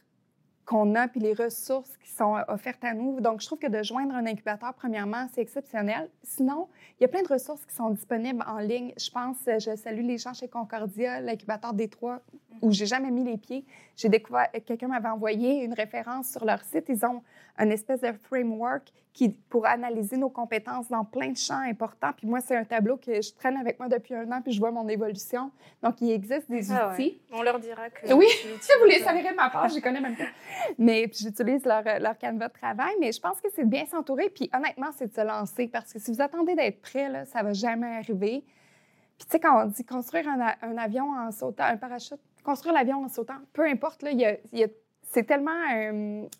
qu'on 0.65 0.95
a, 0.95 1.09
puis 1.09 1.21
les 1.21 1.35
ressources 1.35 1.97
qui 1.99 2.11
sont 2.11 2.37
offertes 2.49 2.85
à 2.85 2.95
nous. 2.95 3.21
Donc, 3.21 3.41
je 3.41 3.47
trouve 3.47 3.59
que 3.59 3.69
de 3.69 3.83
joindre 3.83 4.15
un 4.15 4.27
incubateur, 4.27 4.73
premièrement, 4.75 5.27
c'est 5.35 5.43
exceptionnel. 5.43 6.09
Sinon, 6.23 6.69
il 6.99 7.03
y 7.03 7.05
a 7.05 7.09
plein 7.09 7.23
de 7.23 7.29
ressources 7.29 7.65
qui 7.67 7.75
sont 7.75 7.91
disponibles 7.91 8.43
en 8.47 8.59
ligne. 8.59 8.95
Je 8.97 9.11
pense, 9.11 9.37
euh, 9.49 9.59
je 9.59 9.77
salue 9.77 10.07
les 10.07 10.19
gens 10.19 10.33
chez 10.33 10.49
Concordia, 10.49 11.21
l'incubateur 11.21 11.75
Détroit, 11.75 12.23
où 12.63 12.71
j'ai 12.73 12.87
jamais 12.87 13.11
mis 13.11 13.25
les 13.25 13.37
pieds. 13.37 13.65
J'ai 13.97 14.09
découvert, 14.09 14.49
quelqu'un 14.67 14.89
m'avait 14.89 15.09
envoyé 15.09 15.63
une 15.65 15.75
référence 15.75 16.31
sur 16.31 16.45
leur 16.45 16.63
site. 16.63 16.87
Ils 16.89 17.05
ont 17.07 17.23
un 17.57 17.71
espèce 17.71 18.01
de 18.01 18.13
framework 18.13 18.93
qui, 19.13 19.29
pour 19.29 19.65
analyser 19.67 20.17
nos 20.17 20.29
compétences 20.29 20.89
dans 20.89 21.05
plein 21.05 21.31
de 21.31 21.37
champs 21.37 21.61
importants. 21.61 22.11
Puis 22.17 22.27
moi, 22.27 22.41
c'est 22.41 22.57
un 22.57 22.65
tableau 22.65 22.97
que 22.97 23.23
je 23.23 23.33
traîne 23.33 23.57
avec 23.57 23.79
moi 23.79 23.89
depuis 23.89 24.13
un 24.15 24.31
an, 24.33 24.43
puis 24.43 24.53
je 24.53 24.59
vois 24.59 24.73
mon 24.73 24.89
évolution. 24.89 25.53
Donc, 25.85 26.01
il 26.01 26.11
existe 26.11 26.51
des 26.51 26.73
Ah 26.73 26.89
ouais. 26.89 26.95
outils. 26.95 27.21
On 27.33 27.43
leur 27.43 27.61
dira 27.61 27.91
que. 27.91 28.13
Oui, 28.13 28.27
tu 28.43 28.49
Si 28.61 28.71
vous 28.81 28.87
les 28.87 28.99
saluerez 28.99 29.31
de 29.31 29.37
ma 29.37 29.51
part, 29.51 29.69
je 29.69 29.77
les 29.77 29.81
connais 29.81 30.01
même 30.01 30.17
pas. 30.17 30.25
Mais 30.79 31.09
j'utilise 31.15 31.65
leur, 31.65 31.85
euh, 31.87 32.01
leur 32.01 32.19
canevas 32.19 32.49
de 32.49 32.55
travail. 32.55 32.95
Mais 33.01 33.13
je 33.13 33.21
pense 33.21 33.41
que 33.41 33.49
c'est 33.55 33.63
de 33.65 33.71
bien 33.71 33.87
s'entourer. 33.87 34.31
Puis 34.31 34.51
honnêtement, 34.53 34.91
c'est 34.97 35.07
de 35.07 35.15
se 35.15 35.21
lancer. 35.25 35.69
Parce 35.69 35.93
que 35.93 36.01
si 36.01 36.11
vous 36.11 36.21
attendez 36.21 36.57
d'être 36.57 36.81
prêt, 36.83 37.09
là, 37.09 37.25
ça 37.25 37.45
va 37.45 37.53
jamais 37.53 37.95
arriver. 37.99 38.43
Puis 39.17 39.27
tu 39.27 39.31
sais, 39.31 39.39
quand 39.39 39.63
on 39.63 39.67
dit 39.67 39.85
construire 39.85 40.27
un 40.29 40.77
avion 40.77 41.13
en 41.13 41.31
sautant, 41.31 41.63
un 41.65 41.77
parachute, 41.77 42.19
construire 42.45 42.75
l'avion 42.75 43.05
en 43.05 43.09
sautant, 43.09 43.39
peu 43.53 43.67
importe, 43.67 44.03
là, 44.03 44.13
il 44.13 44.21
y 44.21 44.25
a- 44.65 44.69
c'est 45.03 45.25
tellement 45.25 45.51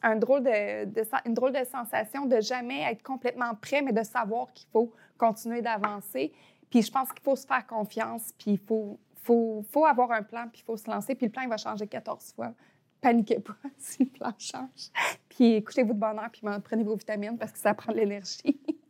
un, 0.03 0.17
drôle 0.17 0.43
de, 0.43 1.29
une 1.29 1.35
drôle 1.35 1.53
de 1.53 1.65
sensation 1.65 2.27
de 2.27 2.41
jamais 2.41 2.83
être 2.91 3.03
complètement 3.03 3.55
prêt, 3.55 3.83
mais 3.83 3.93
de 3.93 4.03
savoir 4.03 4.53
qu'il 4.53 4.69
faut 4.71 4.93
continuer 5.17 5.63
d'avancer. 5.63 6.33
Puis 6.71 6.83
je 6.83 6.91
pense 6.91 7.13
qu'il 7.13 7.23
faut 7.23 7.37
se 7.37 7.47
faire 7.47 7.67
confiance, 7.67 8.33
puis 8.39 8.53
il 8.53 8.59
faut, 8.59 8.99
faut, 9.23 9.65
faut 9.71 9.87
avoir 9.87 10.11
un 10.13 10.23
plan, 10.23 10.49
puis 10.53 10.63
il 10.63 10.65
faut 10.65 10.77
se 10.77 10.91
lancer, 10.91 11.15
puis 11.15 11.27
le 11.27 11.33
plan, 11.33 11.43
il 11.43 11.49
va 11.49 11.57
changer 11.57 11.87
14 11.87 12.33
fois. 12.33 12.53
Paniquez 13.01 13.39
pas 13.41 13.55
si 13.79 14.05
le 14.05 14.11
plan 14.11 14.33
change. 14.39 14.91
Puis 15.29 15.55
écoutez-vous 15.55 15.95
de 15.95 15.99
bonheur, 15.99 16.31
puis 16.33 16.43
prenez 16.65 16.83
vos 16.85 16.97
vitamines 16.97 17.39
parce 17.39 17.53
que 17.53 17.59
ça 17.59 17.75
prend 17.75 17.93
de 17.93 17.99
l'énergie. 17.99 18.61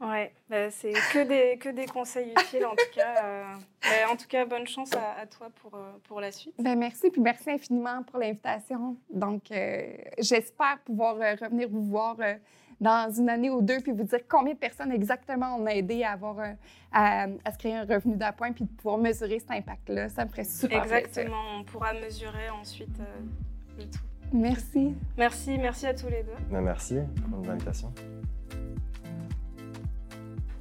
Ouais, 0.00 0.32
bah, 0.50 0.70
c'est 0.70 0.92
que 0.92 1.24
des, 1.26 1.56
que 1.58 1.68
des 1.68 1.86
conseils 1.86 2.32
utiles 2.32 2.66
en 2.66 2.72
tout 2.72 2.90
cas. 2.94 3.24
euh, 3.24 3.44
bah, 3.82 4.12
en 4.12 4.16
tout 4.16 4.26
cas, 4.28 4.44
bonne 4.44 4.66
chance 4.66 4.92
à, 4.94 5.20
à 5.22 5.26
toi 5.26 5.48
pour, 5.62 5.74
euh, 5.76 5.92
pour 6.08 6.20
la 6.20 6.30
suite. 6.32 6.54
Ben 6.58 6.76
merci, 6.78 7.10
puis 7.10 7.20
merci 7.20 7.50
infiniment 7.50 8.02
pour 8.02 8.18
l'invitation. 8.18 8.96
Donc, 9.10 9.50
euh, 9.50 9.86
j'espère 10.18 10.78
pouvoir 10.84 11.16
euh, 11.16 11.34
revenir 11.40 11.68
vous 11.70 11.84
voir 11.84 12.16
euh, 12.20 12.34
dans 12.80 13.10
une 13.16 13.30
année 13.30 13.50
ou 13.50 13.62
deux, 13.62 13.78
puis 13.80 13.92
vous 13.92 14.02
dire 14.02 14.18
combien 14.28 14.52
de 14.52 14.58
personnes 14.58 14.90
exactement 14.92 15.56
on 15.58 15.64
a 15.66 15.70
aidé 15.74 16.02
à, 16.02 16.10
avoir 16.12 16.36
à, 16.92 17.26
à 17.44 17.52
se 17.52 17.56
créer 17.58 17.76
un 17.76 17.84
revenu 17.84 18.16
d'appoint, 18.16 18.52
puis 18.52 18.64
de 18.64 18.70
pouvoir 18.72 18.98
mesurer 18.98 19.38
cet 19.38 19.52
impact-là. 19.52 20.08
Ça 20.08 20.24
me 20.24 20.30
ferait 20.30 20.44
super 20.44 20.80
plaisir. 20.82 20.96
Exactement, 20.98 21.40
on 21.60 21.64
pourra 21.64 21.94
mesurer 21.94 22.50
ensuite 22.50 22.98
euh, 23.00 23.20
le 23.78 23.84
tout. 23.84 24.00
Merci. 24.32 24.92
Merci, 25.16 25.56
merci 25.56 25.86
à 25.86 25.94
tous 25.94 26.08
les 26.08 26.24
deux. 26.24 26.34
Ben, 26.50 26.60
merci 26.62 26.98
pour 27.30 27.46
l'invitation. 27.46 27.92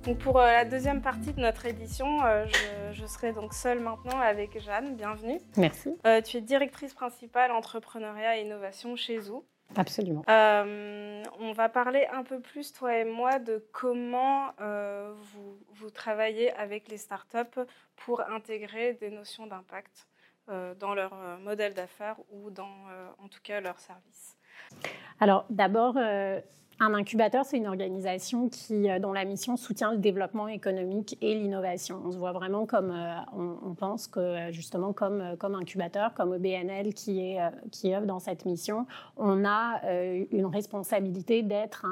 Donc 0.06 0.18
pour 0.18 0.38
euh, 0.38 0.46
la 0.46 0.66
deuxième 0.66 1.02
partie 1.02 1.32
de 1.32 1.39
notre 1.39 1.66
édition, 1.66 2.26
euh, 2.26 2.46
je, 2.46 2.94
je 2.94 3.06
serai 3.06 3.32
donc 3.32 3.54
seule 3.54 3.80
maintenant 3.80 4.20
avec 4.20 4.60
Jeanne. 4.60 4.96
Bienvenue. 4.96 5.39
Merci. 5.56 5.96
Euh, 6.06 6.22
tu 6.22 6.38
es 6.38 6.42
directrice 6.42 6.94
principale 6.94 7.52
entrepreneuriat 7.52 8.38
et 8.38 8.42
innovation 8.42 8.98
chez 8.98 9.22
Zoo. 9.22 9.46
Absolument. 9.78 10.24
on 10.28 11.54
va 11.56 11.70
parler 11.70 12.06
un 12.12 12.24
peu 12.24 12.39
plus, 12.42 12.74
toi 12.74 12.98
et 12.98 13.06
moi, 13.06 13.39
de 13.39 13.66
comment 13.72 14.52
vous, 14.60 15.58
vous, 15.72 15.89
travaillez 15.89 16.52
avec 16.52 16.89
les 16.89 16.98
startups 16.98 17.62
pour 17.96 18.22
intégrer 18.30 18.94
des 18.94 19.10
notions 19.10 19.48
d'impact 19.48 20.08
dans 20.80 20.94
leur 20.94 21.16
modèle 21.42 21.74
d'affaires 21.74 22.18
ou 22.30 22.52
dans, 22.52 22.86
en 23.18 23.28
tout 23.30 23.39
cas, 23.42 23.62
leurs 23.62 23.80
services. 23.80 24.38
Alors, 25.20 25.46
d'abord, 25.50 25.98
un 26.84 26.93
incubateur, 26.93 27.46
c'est 27.46 27.58
une 27.58 27.67
organisation 27.67 28.50
qui, 28.50 28.89
euh, 28.89 29.00
dont 29.00 29.13
la 29.13 29.26
mission 29.26 29.58
soutient 29.58 29.91
le 29.91 29.98
développement 29.98 30.48
économique 30.48 31.17
et 31.22 31.36
l'innovation. 31.36 32.02
On 32.06 32.12
se 32.12 32.17
voit 32.17 32.34
vraiment 32.34 32.65
comme, 32.65 32.91
euh, 32.91 33.15
on, 33.34 33.74
pense 33.74 34.08
que 34.08 34.19
euh, 34.19 34.52
justement 34.52 34.93
comme, 34.93 35.36
comme 35.39 35.56
incubateur, 35.56 36.13
comme 36.13 36.34
EBNL 36.36 36.93
qui, 36.93 37.38
œuvre 37.86 38.06
dans 38.06 38.19
cette 38.19 38.46
mission, 38.46 38.86
on 39.17 39.46
a 39.46 39.82
une 40.32 40.46
responsabilité 40.46 41.43
d'être 41.43 41.86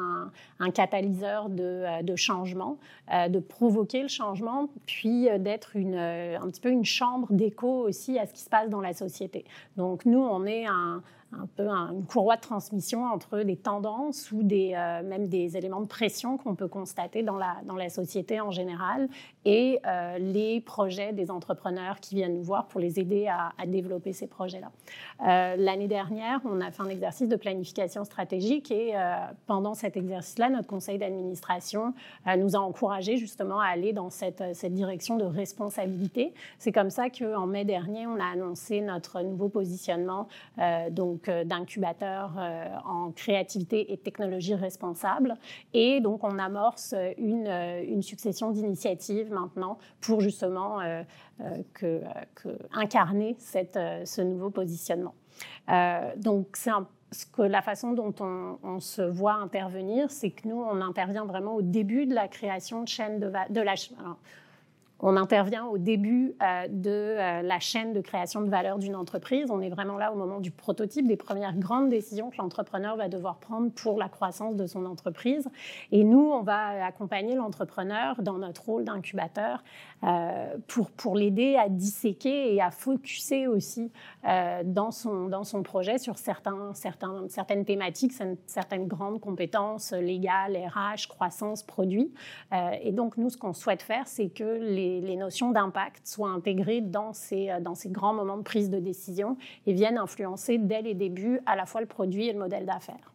un, 0.60 0.72
catalyseur 0.72 1.50
de, 1.50 2.04
de 2.04 2.16
changement, 2.16 2.78
de 3.10 3.40
provoquer 3.40 4.02
le 4.04 4.08
changement, 4.08 4.70
puis 4.86 5.28
d'être 5.40 5.76
une, 5.76 5.96
un 5.96 6.48
petit 6.50 6.62
peu 6.62 6.70
une 6.70 6.86
chambre 6.86 7.28
d'écho 7.30 7.68
aussi 7.68 8.20
à 8.20 8.26
ce 8.26 8.34
qui 8.34 8.42
se 8.42 8.50
passe 8.50 8.70
dans 8.70 8.82
la 8.82 8.94
société. 8.94 9.46
Donc 9.76 10.06
nous, 10.06 10.22
on 10.22 10.46
est 10.46 10.66
un 10.66 11.02
un 11.34 11.48
peu 11.56 11.68
une 11.68 12.06
courroie 12.06 12.36
de 12.36 12.42
transmission 12.42 13.06
entre 13.06 13.40
des 13.42 13.56
tendances 13.56 14.32
ou 14.32 14.44
des, 14.44 14.74
euh, 14.76 15.02
même 15.04 15.28
des 15.28 15.56
éléments 15.56 15.82
de 15.82 15.88
pression 15.88 16.38
qu'on 16.38 16.56
peut 16.56 16.68
constater 16.68 17.24
dans 17.24 17.38
la, 17.38 17.58
dans 17.66 17.76
la 17.76 17.90
société 17.90 18.42
en 18.42 18.52
général 18.52 19.08
et 19.46 19.80
euh, 19.86 20.18
les 20.18 20.60
projets 20.62 21.14
des 21.14 21.32
entrepreneurs 21.32 22.00
qui 22.00 22.16
viennent 22.16 22.36
nous 22.36 22.44
voir 22.44 22.68
pour 22.68 22.80
les 22.80 23.00
aider 23.00 23.28
à, 23.28 23.52
développer 23.66 24.12
ces 24.12 24.28
projets-là. 24.28 24.72
Euh, 25.22 25.56
l'année 25.56 25.88
dernière, 25.88 26.42
on 26.46 26.60
a 26.60 26.72
fait 26.72 26.82
un 26.82 26.90
exercice 26.90 27.30
de 27.30 27.36
planification 27.36 28.04
stratégique 28.04 28.72
et 28.72 28.94
pendant 29.46 29.74
cet 29.74 29.96
exercice-là, 29.96 30.50
notre 30.50 30.68
conseil 30.68 30.98
d'administration 30.98 31.94
nous 32.38 32.56
a 32.56 32.60
encouragés 32.60 33.18
justement 33.18 33.60
à 33.60 33.68
aller 33.68 33.94
dans 33.94 34.10
cette, 34.10 34.44
cette 34.54 34.74
direction 34.74 35.18
de 35.18 35.24
responsabilité. 35.24 36.34
C'est 36.58 36.72
comme 36.72 36.90
ça 36.90 37.10
qu'en 37.10 37.46
mai 37.46 37.66
dernier, 37.66 38.08
on 38.08 38.20
a 38.20 38.26
annoncé 38.26 38.82
notre 38.82 39.22
nouveau 39.22 39.48
positionnement 39.50 40.28
donc 40.92 41.21
euh, 41.30 41.44
d'incubateurs 41.44 42.34
euh, 42.38 42.66
en 42.86 43.12
créativité 43.12 43.92
et 43.94 43.98
technologie 43.98 44.56
responsable. 44.56 45.36
Et 45.74 46.02
donc, 46.02 46.24
on 46.24 46.38
amorce 46.40 46.96
une, 47.18 47.48
euh, 47.48 48.02
succession 48.02 48.52
d'initiatives 48.52 49.32
maintenant 49.32 49.78
pour 50.00 50.22
justement 50.22 50.80
incarner 52.74 53.36
cette, 53.38 53.78
ce 54.06 54.22
nouveau 54.22 54.50
positionnement. 54.50 55.14
donc, 56.18 56.48
c'est 56.54 56.72
ce 57.12 57.26
que 57.26 57.44
la 57.44 57.62
façon 57.62 57.92
dont 57.92 58.14
on, 58.20 58.80
se 58.80 59.02
voit 59.02 59.36
intervenir, 59.36 60.10
c'est 60.10 60.32
que 60.32 60.48
nous, 60.48 60.60
on 60.62 60.82
intervient 60.82 61.26
vraiment 61.26 61.56
au 61.56 61.62
début 61.62 62.08
de 62.08 62.16
la 62.16 62.28
création 62.28 62.82
de 62.82 62.88
chaînes 62.88 63.20
de, 63.20 63.32
de 63.50 63.62
la. 63.62 63.76
On 65.04 65.18
intervient 65.18 65.66
au 65.66 65.80
début 65.80 66.36
euh, 66.44 66.68
de 66.70 66.90
euh, 66.90 67.42
la 67.42 67.60
chaîne 67.60 67.92
de 67.92 68.02
création 68.02 68.42
de 68.42 68.50
valeur 68.50 68.78
d'une 68.78 68.96
entreprise. 68.96 69.48
On 69.50 69.60
est 69.60 69.70
vraiment 69.70 69.98
là 69.98 70.14
au 70.14 70.16
moment 70.16 70.40
du 70.40 70.52
prototype, 70.52 71.08
des 71.08 71.18
premières 71.18 71.58
grandes 71.58 71.90
décisions 71.90 72.30
que 72.30 72.38
l'entrepreneur 72.38 72.96
va 72.98 73.10
devoir 73.10 73.38
prendre 73.38 73.72
pour 73.72 73.98
la 73.98 74.10
croissance 74.10 74.56
de 74.56 74.68
son 74.68 74.86
entreprise. 74.86 75.48
Et 75.92 76.04
nous, 76.04 76.32
on 76.32 76.44
va 76.44 76.86
accompagner 76.86 77.34
l'entrepreneur 77.34 78.22
dans 78.22 78.38
notre 78.38 78.66
rôle 78.66 78.84
d'incubateur 78.84 79.64
euh, 80.04 80.58
pour, 80.68 80.92
pour 80.92 81.16
l'aider 81.16 81.56
à 81.56 81.70
disséquer 81.70 82.54
et 82.54 82.62
à 82.62 82.72
focuser 82.72 83.48
aussi 83.48 83.92
dans, 84.64 84.92
son, 84.92 85.28
dans 85.28 85.44
son 85.44 85.64
projet 85.64 85.98
sur 85.98 86.18
certains, 86.18 86.74
certains, 86.74 87.26
certaines 87.28 87.66
thématiques, 87.66 88.14
certaines 88.46 88.88
grandes 88.88 89.20
compétences 89.20 89.94
légales, 89.94 90.58
RH, 90.58 91.08
croissance, 91.08 91.64
produits. 91.64 92.14
et 92.82 92.92
donc, 92.92 93.18
nous, 93.18 93.30
ce 93.30 93.38
qu'on 93.38 93.54
souhaite 93.54 93.82
faire, 93.82 94.08
c'est 94.08 94.30
que 94.30 94.44
les 94.44 94.92
les, 95.00 95.16
notions 95.16 95.52
d'impact 95.52 96.08
soient 96.08 96.30
intégrées 96.30 96.82
dans 96.82 97.14
ces, 97.14 97.50
euh, 97.50 97.60
dans 97.60 97.76
ces 97.76 97.90
grands 97.90 98.14
moments 98.14 98.38
de 98.38 98.44
prise 98.44 98.70
de 98.70 98.80
décision 98.80 99.38
et 99.66 99.74
viennent 99.74 99.98
influencer 99.98 100.58
dès 100.58 100.82
les 100.82 100.94
débuts 100.94 101.40
à 101.46 101.56
la 101.56 101.66
fois 101.66 101.82
le 101.82 101.88
produit 101.88 102.28
et 102.28 102.34
le 102.34 102.40
modèle 102.40 102.66
d'affaires 102.66 103.14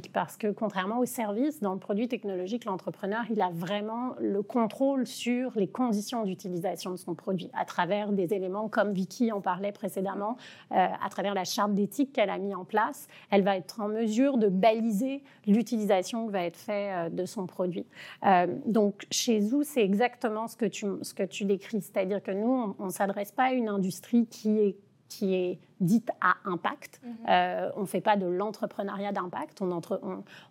parce 0.00 0.36
que 0.36 0.50
contrairement 0.50 0.98
au 0.98 1.04
service, 1.04 1.60
dans 1.60 1.72
le 1.72 1.78
produit 1.78 2.08
technologique, 2.08 2.64
l'entrepreneur, 2.64 3.22
il 3.30 3.40
a 3.40 3.50
vraiment 3.50 4.14
le 4.20 4.42
contrôle 4.42 5.06
sur 5.06 5.52
les 5.56 5.68
conditions 5.68 6.24
d'utilisation 6.24 6.90
de 6.92 6.96
son 6.96 7.14
produit 7.14 7.50
à 7.52 7.64
travers 7.64 8.12
des 8.12 8.34
éléments 8.34 8.68
comme 8.68 8.92
Vicky 8.92 9.32
en 9.32 9.40
parlait 9.40 9.72
précédemment, 9.72 10.36
euh, 10.72 10.74
à 10.76 11.08
travers 11.10 11.34
la 11.34 11.44
charte 11.44 11.74
d'éthique 11.74 12.12
qu'elle 12.12 12.30
a 12.30 12.38
mis 12.38 12.54
en 12.54 12.64
place. 12.64 13.08
Elle 13.30 13.42
va 13.42 13.56
être 13.56 13.80
en 13.80 13.88
mesure 13.88 14.38
de 14.38 14.48
baliser 14.48 15.22
l'utilisation 15.46 16.26
qui 16.26 16.32
va 16.32 16.44
être 16.44 16.56
faite 16.56 16.72
euh, 16.72 17.08
de 17.10 17.26
son 17.26 17.46
produit. 17.46 17.86
Euh, 18.24 18.46
donc 18.66 19.06
chez 19.10 19.40
nous, 19.40 19.62
c'est 19.62 19.82
exactement 19.82 20.48
ce 20.48 20.56
que 20.56 20.66
tu, 20.66 20.86
ce 21.02 21.14
que 21.14 21.22
tu 21.22 21.44
décris, 21.44 21.82
c'est-à-dire 21.82 22.22
que 22.22 22.30
nous, 22.30 22.74
on 22.78 22.86
ne 22.86 22.90
s'adresse 22.90 23.32
pas 23.32 23.44
à 23.44 23.52
une 23.52 23.68
industrie 23.68 24.26
qui 24.26 24.58
est 24.58 24.76
qui 25.12 25.34
est 25.34 25.58
dite 25.80 26.10
à 26.22 26.36
impact. 26.46 27.00
Mhm. 27.04 27.12
Euh, 27.28 27.70
on 27.76 27.82
ne 27.82 27.86
fait 27.86 28.00
pas 28.00 28.16
de 28.16 28.26
l'entrepreneuriat 28.26 29.12
d'impact, 29.12 29.60
on, 29.60 29.80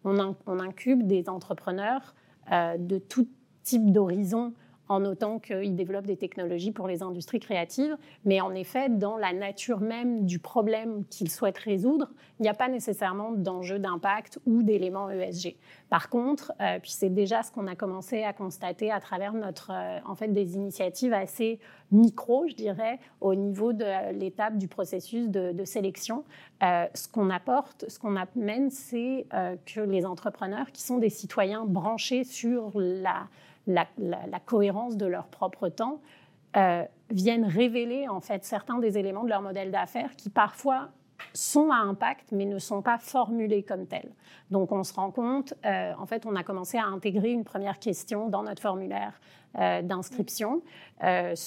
on, 0.04 0.60
incube 0.60 1.08
des 1.08 1.30
entrepreneurs 1.30 2.14
euh, 2.52 2.78
de 2.78 3.00
tout 3.00 3.28
type 3.64 3.92
d'horizon 3.92 4.54
en 4.90 5.06
autant 5.06 5.40
qu'ils 5.40 5.76
développent 5.76 6.08
des 6.08 6.18
technologies 6.18 6.72
pour 6.72 6.88
les 6.88 7.02
industries 7.02 7.40
créatives. 7.40 7.96
Mais 8.26 8.42
en 8.42 8.54
effet, 8.54 8.90
dans 8.90 9.18
la 9.18 9.34
nature 9.34 9.80
même 9.80 10.26
du 10.26 10.40
problème 10.40 11.06
qu'ils 11.10 11.32
souhaitent 11.32 11.58
résoudre, 11.58 12.10
il 12.40 12.44
n'y 12.44 12.50
a 12.50 12.54
pas 12.54 12.68
nécessairement 12.68 13.32
d'enjeu 13.32 13.80
d'impact 13.80 14.40
ou 14.46 14.64
d'éléments 14.64 15.10
ESG. 15.10 15.56
Par 15.90 16.10
contre, 16.10 16.54
euh, 16.62 16.80
puis 16.80 16.92
c'est 16.92 17.10
déjà 17.10 17.44
ce 17.44 17.52
qu'on 17.52 17.68
a 17.68 17.76
commencé 17.76 18.24
à 18.24 18.34
constater 18.34 18.92
à 18.92 19.00
travers 19.00 19.34
notre, 19.34 19.72
euh, 19.72 20.00
en 20.06 20.16
fait, 20.16 20.30
des 20.30 20.56
initiatives 20.56 21.14
assez 21.14 21.60
micro, 21.92 22.48
je 22.48 22.56
dirais, 22.56 23.00
au 23.20 23.36
niveau 23.36 23.74
de 23.74 24.12
l'étape 24.14 24.58
du 24.58 24.68
processus 24.68 25.30
de, 25.30 25.66
sélection. 25.66 26.24
Euh, 26.64 26.86
ce 26.94 27.08
qu'on 27.08 27.30
apporte, 27.30 27.86
ce 27.88 28.00
qu'on 28.00 28.16
amène, 28.16 28.70
c'est 28.72 29.26
que 29.66 29.82
les 29.82 30.06
entrepreneurs, 30.06 30.72
qui 30.72 30.82
sont 30.82 30.98
des 30.98 31.10
citoyens 31.10 31.66
branchés 31.66 32.24
sur 32.24 32.72
la 32.76 33.28
la, 33.74 34.40
cohérence 34.46 34.98
de 34.98 35.06
leur 35.06 35.28
propre 35.28 35.70
temps, 35.70 36.02
euh, 36.58 36.84
viennent 37.10 37.46
révéler 37.46 38.08
en 38.08 38.20
fait 38.20 38.44
certains 38.44 38.80
des 38.80 38.98
éléments 38.98 39.24
de 39.24 39.30
leur 39.30 39.42
modèle 39.42 39.72
d'affaires 39.72 40.16
qui 40.16 40.30
parfois 40.30 40.90
sont 41.34 41.72
à 41.72 41.78
impact 41.78 42.32
mais 42.32 42.46
ne 42.46 42.60
sont 42.60 42.82
pas 42.82 42.98
formulés 42.98 43.64
comme 43.64 43.86
tels. 43.86 44.12
Donc 44.50 44.72
on 44.72 44.84
se 44.84 44.94
rend 44.94 45.12
compte, 45.12 45.54
euh, 45.66 45.94
en 45.98 46.06
fait 46.06 46.26
on 46.26 46.36
a 46.36 46.44
commencé 46.44 46.78
à 46.78 46.86
intégrer 46.86 47.32
une 47.32 47.46
première 47.46 47.80
question 47.80 48.28
dans 48.28 48.44
notre 48.44 48.62
formulaire 48.62 49.20
euh, 49.58 49.82
d'inscription 49.82 50.62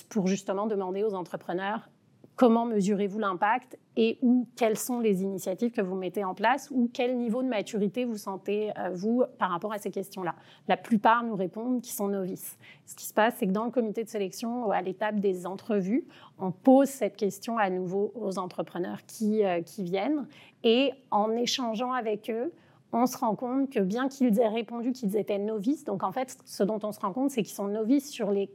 pour 0.09 0.27
justement 0.27 0.67
demander 0.67 1.05
aux 1.05 1.15
entrepreneurs 1.15 1.89
comment 2.37 2.67
mesurez-vous 2.67 3.19
l'impact 3.19 3.79
et 3.97 4.19
quelles 4.57 4.77
sont 4.77 4.99
les 4.99 5.23
initiatives 5.23 5.71
que 5.71 5.81
vous 5.81 5.95
mettez 5.95 6.25
en 6.25 6.35
place 6.35 6.69
ou 6.73 6.91
quel 6.93 7.17
niveau 7.17 7.43
de 7.43 7.49
maturité 7.49 8.05
vous 8.05 8.17
sentez, 8.17 8.73
euh, 8.77 8.91
vous, 8.93 9.23
par 9.39 9.51
rapport 9.51 9.73
à 9.73 9.79
ces 9.79 9.91
questions-là? 9.91 10.35
La 10.67 10.77
plupart 10.77 11.23
nous 11.23 11.37
répondent 11.37 11.81
qu'ils 11.81 11.95
sont 11.95 12.09
novices. 12.09 12.59
Ce 12.87 12.97
qui 12.97 13.07
se 13.07 13.15
passe, 13.15 13.35
c'est 13.39 13.47
que 13.47 13.53
dans 13.53 13.65
le 13.65 13.71
comité 13.71 14.03
de 14.03 14.09
sélection, 14.09 14.71
à 14.71 14.83
l'étape 14.83 15.21
des 15.21 15.47
entrevues, 15.47 16.07
on 16.39 16.51
pose 16.51 16.89
cette 16.89 17.17
question 17.17 17.57
à 17.57 17.71
nouveau 17.71 18.13
aux 18.17 18.39
entrepreneurs 18.39 18.99
qui, 19.07 19.45
euh, 19.45 19.63
qui 19.63 19.85
viennent 19.85 20.27
et 20.65 20.93
en 21.11 21.31
échangeant 21.33 21.93
avec 21.93 22.31
eux, 22.31 22.53
on 22.95 23.07
se 23.07 23.19
rend 23.19 23.35
compte 23.35 23.71
que 23.71 23.81
bien 23.81 24.09
qu'ils 24.09 24.39
aient 24.39 24.49
répondu 24.49 24.93
qu'ils 24.93 25.17
étaient 25.17 25.39
novices, 25.39 25.85
donc 25.85 26.05
en 26.05 26.13
fait, 26.13 26.39
ce 26.45 26.63
dont 26.63 26.79
on 26.85 26.93
se 26.93 27.01
rend 27.01 27.13
compte, 27.13 27.31
c'est 27.31 27.43
qu'ils 27.43 27.55
sont 27.55 27.67
novices 27.67 28.09
sur 28.09 28.31
les, 28.31 28.49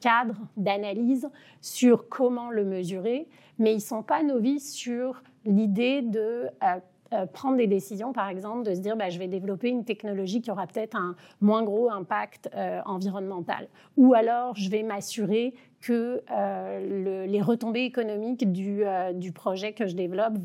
cadres 0.00 0.40
d'analyse, 0.56 1.28
sur 1.60 2.08
comment 2.08 2.50
le 2.50 2.64
mesurer, 2.64 3.28
mais 3.58 3.72
ils 3.72 3.76
ne 3.76 3.80
sont 3.80 4.02
pas 4.02 4.24
novices 4.24 4.74
sur 4.74 5.22
l'idée 5.44 6.02
de 6.02 6.48
euh, 6.64 6.80
euh, 7.12 7.26
prendre 7.26 7.56
des 7.56 7.68
décisions, 7.68 8.12
par 8.12 8.28
exemple, 8.28 8.64
de 8.64 8.74
se 8.74 8.80
dire 8.80 8.96
bah, 8.96 9.10
je 9.10 9.18
vais 9.18 9.28
développer 9.28 9.68
une 9.68 9.84
technologie 9.84 10.40
qui 10.40 10.50
aura 10.50 10.66
peut-être 10.66 10.96
un 10.96 11.14
moins 11.40 11.62
gros 11.62 11.88
impact 11.88 12.50
euh, 12.54 12.80
environnemental. 12.84 13.68
Ou 13.96 14.14
alors 14.14 14.56
je 14.56 14.68
vais 14.70 14.82
m'assurer 14.82 15.54
que 15.80 16.22
euh, 16.32 17.26
les 17.26 17.42
retombées 17.42 17.84
économiques 17.84 18.50
du, 18.50 19.32
projet 19.32 19.72
que 19.72 19.86
je 19.86 19.94
développe 19.94 20.38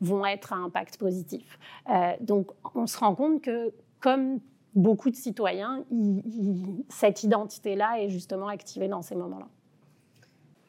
vont, 0.00 0.24
être 0.24 0.52
à 0.54 0.56
impact 0.56 0.96
positif. 0.96 1.58
donc 2.20 2.52
on 2.74 2.86
se 2.86 2.98
rend 2.98 3.14
compte 3.14 3.42
que 3.42 3.72
comme 4.00 4.38
beaucoup 4.74 5.10
de 5.10 5.16
citoyens, 5.16 5.84
cette 6.88 7.24
identité-là 7.24 8.00
est 8.00 8.08
justement 8.08 8.48
activée 8.48 8.88
dans 8.88 9.02
ces 9.02 9.16
moments-là. 9.16 9.48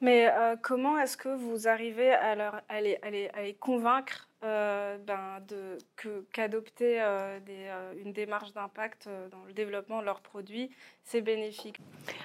Mais 0.02 0.30
comment 0.62 0.98
est-ce 0.98 1.16
que 1.16 1.30
vous 1.30 1.68
arrivez 1.68 2.12
à, 2.12 2.82
les, 2.82 3.58
convaincre 3.60 4.28
euh, 4.44 4.98
ben 4.98 5.40
de, 5.48 5.78
qu'adopter 6.34 7.02
euh, 7.02 7.40
une 8.04 8.14
démarche 8.14 8.54
d'impact 8.54 9.10
dans 9.32 9.44
le 9.48 9.54
développement 9.54 10.00
de 10.00 10.06
leurs 10.06 10.22
produits, 10.22 10.70
c'est 11.04 11.22
bénéfique. 11.22 11.78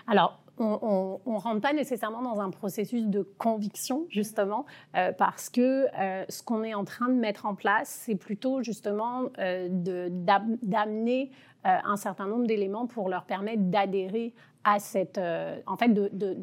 Alors, 0.07 0.41
on 0.59 1.21
ne 1.27 1.39
rentre 1.39 1.61
pas 1.61 1.73
nécessairement 1.73 2.23
dans 2.23 2.41
un 2.41 2.51
processus 2.51 3.07
de 3.07 3.23
conviction, 3.23 4.07
justement, 4.09 4.67
parce 5.19 5.49
que 5.51 5.87
ce 6.29 6.43
qu'on 6.43 6.65
est 6.65 6.75
en 6.75 6.85
train 6.85 7.09
de 7.09 7.15
mettre 7.15 7.47
en 7.47 7.55
place, 7.55 7.89
c'est 7.89 8.17
plutôt 8.17 8.63
justement 8.63 9.31
d'amener 9.39 11.31
un 11.65 11.97
certain 11.97 12.27
nombre 12.27 12.47
d'éléments 12.47 12.87
pour 12.87 13.09
leur 13.09 13.25
permettre 13.25 13.63
d'adhérer 13.63 14.35
à 14.65 14.81
cette, 14.81 15.19
euh, 15.19 15.59
en 15.67 15.77
fait, 15.77 15.89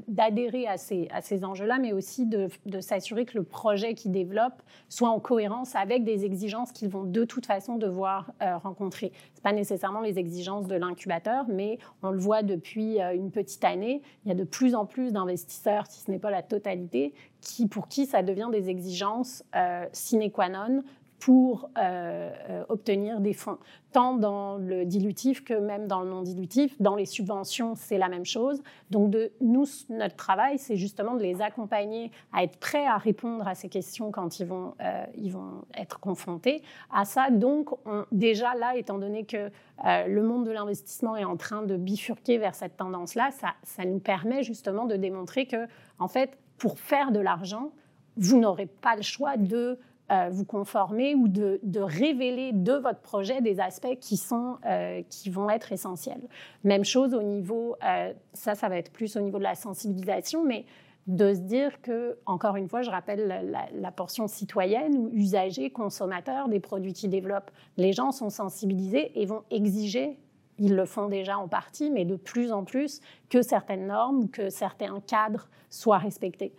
d'adhérer 0.07 0.63
de, 0.63 0.67
à 0.67 0.77
ces, 0.77 1.07
à 1.11 1.21
ces 1.21 1.43
enjeux-là, 1.43 1.77
mais 1.79 1.93
aussi 1.93 2.25
de, 2.25 2.49
s'assurer 2.79 3.25
que 3.25 3.37
le 3.37 3.43
projet 3.43 3.93
qu'ils 3.93 4.11
développent 4.11 4.61
soit 4.89 5.09
en 5.09 5.19
cohérence 5.19 5.75
avec 5.75 6.03
des 6.03 6.25
exigences 6.25 6.71
qu'ils 6.71 6.89
vont 6.89 7.03
de 7.03 7.23
toute 7.23 7.45
façon 7.45 7.77
devoir 7.77 8.31
euh, 8.41 8.57
rencontrer. 8.57 9.11
Ce 9.35 9.41
pas 9.41 9.53
nécessairement 9.53 10.01
les 10.01 10.17
exigences 10.17 10.67
de 10.67 10.75
l'incubateur, 10.75 11.45
mais 11.47 11.77
on 12.03 12.09
le 12.09 12.19
voit 12.19 12.43
depuis 12.43 13.01
euh, 13.01 13.13
une 13.13 13.31
petite 13.31 13.63
année, 13.63 14.01
il 14.25 14.29
y 14.29 14.31
a 14.31 14.35
de 14.35 14.43
plus 14.43 14.75
en 14.75 14.85
plus 14.85 15.11
d'investisseurs, 15.11 15.85
si 15.87 16.01
ce 16.01 16.11
n'est 16.11 16.19
pas 16.19 16.31
la 16.31 16.43
totalité, 16.43 17.13
qui, 17.41 17.67
pour 17.67 17.87
qui 17.87 18.05
ça 18.05 18.23
devient 18.23 18.49
des 18.51 18.69
exigences 18.69 19.43
sine 19.91 20.31
qua 20.31 20.49
non 20.49 20.83
pour 21.19 21.69
euh, 21.77 22.31
euh, 22.49 22.63
obtenir 22.69 23.19
des 23.19 23.33
fonds, 23.33 23.57
tant 23.91 24.15
dans 24.15 24.57
le 24.57 24.85
dilutif 24.85 25.43
que 25.43 25.53
même 25.53 25.87
dans 25.87 26.01
le 26.01 26.09
non 26.09 26.21
dilutif. 26.21 26.79
Dans 26.81 26.95
les 26.95 27.05
subventions, 27.05 27.75
c'est 27.75 27.97
la 27.97 28.09
même 28.09 28.25
chose. 28.25 28.61
Donc, 28.91 29.09
de, 29.09 29.31
nous, 29.41 29.65
notre 29.89 30.15
travail, 30.15 30.59
c'est 30.59 30.75
justement 30.75 31.15
de 31.15 31.23
les 31.23 31.41
accompagner 31.41 32.11
à 32.33 32.43
être 32.43 32.57
prêts 32.57 32.85
à 32.85 32.97
répondre 32.97 33.47
à 33.47 33.55
ces 33.55 33.69
questions 33.69 34.11
quand 34.11 34.39
ils 34.39 34.45
vont, 34.45 34.75
euh, 34.81 35.05
ils 35.15 35.31
vont 35.31 35.63
être 35.77 35.99
confrontés 35.99 36.61
à 36.91 37.05
ça. 37.05 37.29
Donc, 37.31 37.71
on, 37.85 38.05
déjà 38.11 38.53
là, 38.55 38.75
étant 38.75 38.97
donné 38.97 39.25
que 39.25 39.49
le 39.83 40.21
monde 40.21 40.45
de 40.45 40.51
l'investissement 40.51 41.17
est 41.17 41.25
en 41.25 41.35
train 41.35 41.63
de 41.63 41.75
bifurquer 41.75 42.37
vers 42.37 42.55
cette 42.55 42.77
tendance-là, 42.77 43.31
ça, 43.31 43.55
ça 43.63 43.83
nous 43.83 43.99
permet 43.99 44.41
justement 44.41 44.85
de 44.85 44.95
démontrer 44.95 45.47
que, 45.47 45.67
en 45.99 46.07
fait, 46.07 46.37
pour 46.57 46.79
faire 46.79 47.11
de 47.11 47.19
l'argent, 47.19 47.71
vous 48.17 48.39
n'aurez 48.39 48.67
pas 48.67 48.95
le 48.95 49.01
choix 49.01 49.37
de 49.37 49.77
euh, 50.11 50.29
vous 50.31 50.45
conformer 50.45 51.15
ou 51.15 51.27
de, 51.27 51.59
révéler 51.79 52.51
de 52.53 52.73
votre 52.73 52.99
projet 52.99 53.41
des 53.41 53.59
aspects 53.59 53.97
qui, 53.99 54.17
sont, 54.17 54.57
euh, 54.65 55.01
qui 55.09 55.31
vont 55.31 55.49
être 55.49 55.71
essentiels. 55.71 56.21
Même 56.63 56.85
chose 56.85 57.15
au 57.15 57.23
niveau, 57.23 57.75
euh, 57.83 58.13
ça, 58.33 58.53
ça 58.53 58.69
va 58.69 58.77
être 58.77 58.91
plus 58.91 59.15
au 59.17 59.21
niveau 59.21 59.39
de 59.39 59.43
la 59.43 59.55
sensibilisation, 59.55 60.43
mais 60.43 60.65
de 61.07 61.33
se 61.33 61.39
dire 61.39 61.81
que, 61.81 62.19
encore 62.27 62.55
une 62.55 62.69
fois, 62.69 62.83
je 62.83 62.91
rappelle 62.91 63.51
la, 63.73 63.91
portion 63.91 64.27
citoyenne 64.27 64.95
ou 64.95 65.09
usager, 65.11 65.71
consommateur 65.71 66.49
des 66.49 66.59
produits 66.59 66.93
qu'ils 66.93 67.09
développent. 67.09 67.51
Les 67.77 67.91
gens 67.91 68.11
sont 68.11 68.29
sensibilisés 68.29 69.11
et 69.19 69.25
vont 69.25 69.43
exiger 69.49 70.19
ils 70.57 70.75
le 70.75 70.85
font 70.85 71.09
déjà 71.09 71.37
en 71.37 71.47
partie, 71.47 71.91
mais 71.91 72.05
de 72.05 72.15
plus 72.15 72.51
en 72.51 72.63
plus, 72.63 73.01
que 73.29 73.41
certaines 73.41 73.87
normes, 73.87 74.29
que 74.29 74.49
certains 74.49 74.99
cadres 75.01 75.49
soient 75.69 75.97
respectés. 75.97 76.53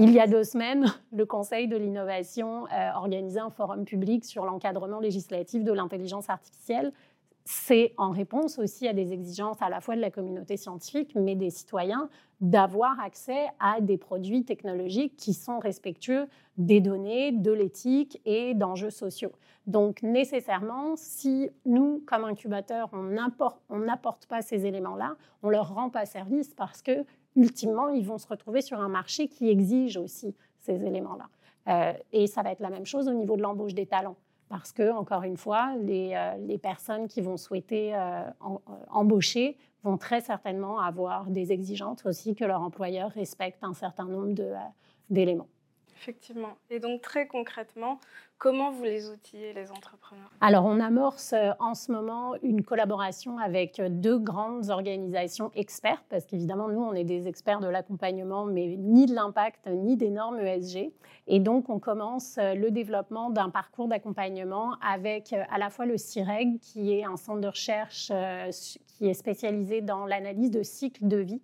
Il 0.00 0.12
y 0.12 0.20
a 0.20 0.28
deux 0.28 0.44
semaines, 0.44 0.86
le 1.12 1.26
Conseil 1.26 1.66
de 1.66 1.76
l'innovation 1.76 2.68
euh, 2.68 2.90
organisé 2.94 3.40
un 3.40 3.50
forum 3.50 3.84
public 3.84 4.24
sur 4.24 4.44
l'encadrement 4.44 5.00
législatif 5.00 5.64
de 5.64 5.72
l'intelligence 5.72 6.30
artificielle. 6.30 6.92
C'est 7.44 7.94
en 7.96 8.10
réponse 8.10 8.60
aussi 8.60 8.86
à 8.86 8.92
des 8.92 9.12
exigences 9.12 9.60
à 9.60 9.68
la 9.68 9.80
fois 9.80 9.96
de 9.96 10.00
la 10.00 10.12
communauté 10.12 10.56
scientifique, 10.56 11.16
mais 11.16 11.34
des 11.34 11.50
citoyens, 11.50 12.08
d'avoir 12.40 13.00
accès 13.00 13.48
à 13.58 13.80
des 13.80 13.96
produits 13.96 14.44
technologiques 14.44 15.16
qui 15.16 15.34
sont 15.34 15.58
respectueux 15.58 16.28
des 16.58 16.80
données, 16.80 17.32
de 17.32 17.50
l'éthique 17.50 18.20
et 18.24 18.54
d'enjeux 18.54 18.90
sociaux. 18.90 19.32
Donc 19.66 20.02
nécessairement, 20.04 20.94
si 20.94 21.50
nous, 21.66 22.04
comme 22.06 22.22
incubateurs, 22.22 22.88
on 22.92 23.78
n'apporte 23.78 24.26
pas 24.26 24.42
ces 24.42 24.64
éléments-là, 24.64 25.16
on 25.42 25.50
leur 25.50 25.74
rend 25.74 25.90
pas 25.90 26.06
service 26.06 26.54
parce 26.54 26.82
que 26.82 27.04
ultimement, 27.36 27.88
ils 27.88 28.04
vont 28.04 28.18
se 28.18 28.26
retrouver 28.26 28.60
sur 28.60 28.80
un 28.80 28.88
marché 28.88 29.28
qui 29.28 29.48
exige 29.48 29.96
aussi 29.96 30.34
ces 30.58 30.84
éléments-là. 30.84 31.28
Euh, 31.68 31.92
et 32.12 32.26
ça 32.26 32.42
va 32.42 32.52
être 32.52 32.60
la 32.60 32.70
même 32.70 32.86
chose 32.86 33.08
au 33.08 33.14
niveau 33.14 33.36
de 33.36 33.42
l'embauche 33.42 33.74
des 33.74 33.86
talents. 33.86 34.16
Parce 34.48 34.72
que, 34.72 34.90
encore 34.90 35.24
une 35.24 35.36
fois, 35.36 35.74
les, 35.82 36.12
euh, 36.14 36.58
personnes 36.58 37.06
qui 37.06 37.20
vont 37.20 37.36
souhaiter 37.36 37.94
euh, 37.94 38.22
embaucher 38.90 39.58
vont 39.84 39.98
très 39.98 40.22
certainement 40.22 40.80
avoir 40.80 41.26
des 41.26 41.52
exigences 41.52 42.04
aussi 42.06 42.34
que 42.34 42.44
leur 42.44 42.62
employeur 42.62 43.10
respecte 43.10 43.62
un 43.62 43.74
certain 43.74 44.06
nombre 44.06 44.34
d'éléments. 45.10 45.48
Effectivement. 46.00 46.56
Et 46.70 46.78
donc, 46.80 47.02
très 47.02 47.26
concrètement, 47.26 48.00
Comment 48.38 48.70
vous 48.70 48.84
les 48.84 49.10
outillez, 49.10 49.52
les 49.52 49.72
entrepreneurs? 49.72 50.30
Alors, 50.40 50.64
on 50.64 50.78
amorce 50.78 51.32
euh, 51.32 51.50
en 51.58 51.74
ce 51.74 51.90
moment 51.90 52.36
une 52.44 52.62
collaboration 52.62 53.36
avec 53.36 53.80
euh, 53.80 53.88
deux 53.88 54.16
grandes 54.16 54.70
organisations 54.70 55.50
expertes, 55.56 56.04
parce 56.08 56.24
qu'évidemment, 56.24 56.68
nous, 56.68 56.80
on 56.80 56.92
est 56.92 57.02
des 57.02 57.26
experts 57.26 57.58
de 57.58 57.66
l'accompagnement, 57.66 58.44
mais 58.44 58.76
ni 58.78 59.06
de 59.06 59.14
l'impact, 59.14 59.66
ni 59.66 59.96
des 59.96 60.10
normes 60.10 60.38
ESG. 60.38 60.92
Et 61.26 61.40
donc, 61.40 61.68
on 61.68 61.80
commence 61.80 62.38
euh, 62.38 62.54
le 62.54 62.70
développement 62.70 63.30
d'un 63.30 63.50
parcours 63.50 63.88
d'accompagnement 63.88 64.76
avec 64.88 65.32
à 65.32 65.58
la 65.58 65.68
fois 65.68 65.84
le 65.84 65.96
CIREG, 65.96 66.60
qui 66.60 66.92
est 66.92 67.04
un 67.04 67.16
centre 67.16 67.40
de 67.40 67.48
recherche 67.48 68.12
qui 68.86 69.08
est 69.08 69.14
spécialisé 69.14 69.80
dans 69.80 70.06
l'analyse 70.06 70.52
de 70.52 70.62
cycles 70.62 71.08
de 71.08 71.16
vie, 71.16 71.42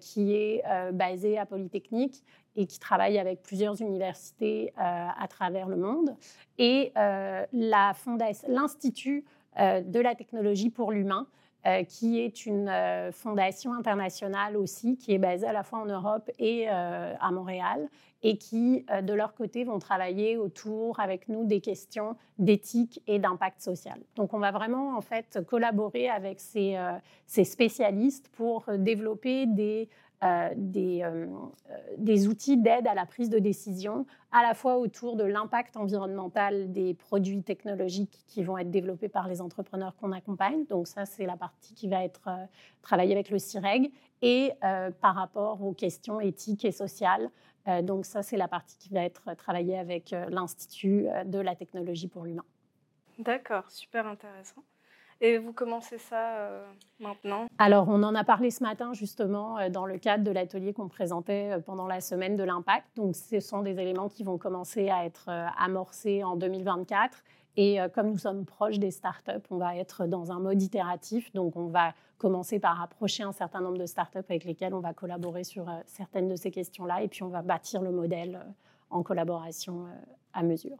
qui 0.00 0.34
est 0.34 0.62
basé 0.92 1.38
à 1.38 1.46
Polytechnique 1.46 2.22
et 2.56 2.66
qui 2.66 2.78
travaille 2.78 3.18
avec 3.18 3.42
plusieurs 3.42 3.80
universités 3.80 4.72
à 4.76 5.26
travers 5.28 5.68
le 5.68 5.76
monde 5.76 6.16
et 6.58 6.92
euh, 6.96 7.44
l'Institut 7.52 9.24
euh, 9.58 9.80
de 9.80 10.00
la 10.00 10.14
technologie 10.14 10.70
pour 10.70 10.92
l'humain, 10.92 11.26
euh, 11.66 11.84
qui 11.84 12.20
est 12.20 12.46
une 12.46 12.72
fondation 13.12 13.72
internationale 13.72 14.56
aussi, 14.56 14.96
qui 14.96 15.12
est 15.12 15.18
basée 15.18 15.46
à 15.46 15.52
la 15.52 15.62
fois 15.62 15.80
en 15.80 15.86
Europe 15.86 16.30
et 16.38 16.68
à 16.68 17.30
Montréal, 17.32 17.88
et 18.24 18.38
qui, 18.38 18.86
de 19.02 19.12
leur 19.12 19.34
côté, 19.34 19.64
vont 19.64 19.80
travailler 19.80 20.36
autour 20.36 21.00
avec 21.00 21.28
nous 21.28 21.44
des 21.44 21.60
questions 21.60 22.16
d'éthique 22.38 23.02
et 23.08 23.18
d'impact 23.18 23.60
social. 23.60 23.98
Donc, 24.14 24.32
on 24.32 24.38
va 24.38 24.52
vraiment, 24.52 24.96
en 24.96 25.00
fait, 25.00 25.40
collaborer 25.46 26.08
avec 26.08 26.38
ces, 26.38 26.76
spécialistes 27.26 28.28
pour 28.28 28.64
développer 28.78 29.46
des 29.46 29.88
euh, 29.88 30.11
des, 30.56 31.02
euh, 31.02 31.26
euh, 31.70 31.76
des, 31.98 32.28
outils 32.28 32.56
d'aide 32.56 32.86
à 32.86 32.94
la 32.94 33.06
prise 33.06 33.28
de 33.28 33.38
décision, 33.38 34.06
à 34.30 34.42
la 34.42 34.54
fois 34.54 34.78
autour 34.78 35.16
de 35.16 35.24
l'impact 35.24 35.76
environnemental 35.76 36.72
des 36.72 36.94
produits 36.94 37.42
technologiques 37.42 38.24
qui 38.28 38.42
vont 38.42 38.56
être 38.56 38.70
développés 38.70 39.08
par 39.08 39.26
les 39.28 39.40
entrepreneurs 39.40 39.96
qu'on 39.96 40.12
accompagne. 40.12 40.64
Donc 40.66 40.86
ça, 40.86 41.06
c'est 41.06 41.26
la 41.26 41.36
partie 41.36 41.74
qui 41.74 41.88
va 41.88 42.04
être 42.04 42.28
travaillée 42.82 43.12
avec 43.12 43.30
le 43.30 43.38
CIREG, 43.38 43.90
et 44.24 44.52
par 45.00 45.16
rapport 45.16 45.64
aux 45.64 45.72
questions 45.72 46.20
éthiques 46.20 46.64
et 46.64 46.70
sociales. 46.70 47.28
donc 47.82 48.06
ça, 48.06 48.22
c'est 48.22 48.36
la 48.36 48.46
partie 48.46 48.78
qui 48.78 48.90
va 48.90 49.02
être 49.02 49.34
travaillée 49.36 49.76
avec 49.76 50.14
l'Institut 50.28 51.08
de 51.26 51.38
la 51.40 51.56
technologie 51.56 52.06
pour 52.06 52.24
l'humain. 52.24 52.44
D'accord, 53.18 53.68
super 53.68 54.06
intéressant. 54.06 54.62
Et 55.24 55.38
vous 55.38 55.52
commencez 55.52 55.98
ça 55.98 56.34
euh, 56.34 56.64
maintenant? 56.98 57.46
Alors, 57.56 57.88
on 57.88 58.02
en 58.02 58.12
a 58.16 58.24
parlé 58.24 58.50
ce 58.50 58.64
matin 58.64 58.92
justement 58.92 59.56
euh, 59.56 59.68
dans 59.68 59.86
le 59.86 59.96
cadre 59.96 60.24
de 60.24 60.32
l'atelier 60.32 60.72
qu'on 60.72 60.88
présentait 60.88 61.52
euh, 61.52 61.60
pendant 61.60 61.86
la 61.86 62.00
semaine 62.00 62.34
de 62.34 62.42
l'impact. 62.42 62.88
Donc, 62.96 63.14
ce 63.14 63.38
sont 63.38 63.62
des 63.62 63.78
éléments 63.78 64.08
qui 64.08 64.24
vont 64.24 64.36
commencer 64.36 64.90
à 64.90 65.06
être 65.06 65.30
amorcés 65.56 66.24
en 66.24 66.34
2024. 66.34 67.22
Et 67.56 67.78
comme 67.94 68.08
nous 68.08 68.18
sommes 68.18 68.46
proches 68.46 68.78
des 68.78 68.90
startups, 68.90 69.46
on 69.50 69.58
va 69.58 69.76
être 69.76 70.06
dans 70.06 70.32
un 70.32 70.40
mode 70.40 70.60
itératif. 70.62 71.30
Donc, 71.34 71.54
on 71.54 71.66
va 71.66 71.92
commencer 72.16 72.58
par 72.58 72.80
approcher 72.80 73.24
un 73.24 73.32
certain 73.32 73.60
nombre 73.60 73.76
de 73.76 73.84
startups 73.84 74.18
avec 74.18 74.44
lesquelles 74.44 74.72
on 74.72 74.80
va 74.80 74.94
collaborer 74.94 75.44
sur 75.44 75.66
certaines 75.84 76.28
de 76.28 76.36
ces 76.36 76.50
questions-là. 76.50 77.02
Et 77.02 77.08
puis, 77.08 77.22
on 77.24 77.28
va 77.28 77.42
bâtir 77.42 77.82
le 77.82 77.92
modèle 77.92 78.40
en 78.88 79.02
collaboration 79.02 79.84
à 80.32 80.42
mesure. 80.42 80.78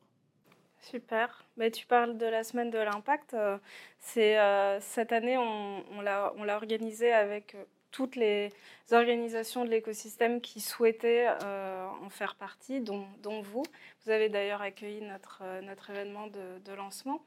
Super. 0.83 1.45
Mais 1.57 1.71
tu 1.71 1.87
parles 1.87 2.18
de 2.18 2.27
la 2.27 2.42
semaine 2.45 2.71
de 2.71 2.79
l'impact. 2.79 3.35
Euh, 3.35 3.57
c'est 4.01 4.38
euh, 4.38 4.81
cette 4.81 5.12
année, 5.12 5.38
on, 5.38 6.01
l'a 6.01 6.33
organisé 6.57 7.12
avec 7.12 7.55
euh, 7.55 7.64
toutes 7.92 8.16
les 8.16 8.53
organisations 8.90 9.64
de 9.64 9.71
l'écosystème 9.71 10.40
qui 10.40 10.61
souhaitaient 10.61 11.29
en 11.29 12.09
faire 12.11 12.35
partie, 12.37 12.81
dont, 12.81 13.07
vous. 13.42 13.62
Vous 14.05 14.11
avez 14.11 14.29
d'ailleurs 14.29 14.62
accueilli 14.62 15.03
notre, 15.03 15.42
événement 15.90 16.27
de, 16.27 16.73
lancement. 16.75 17.21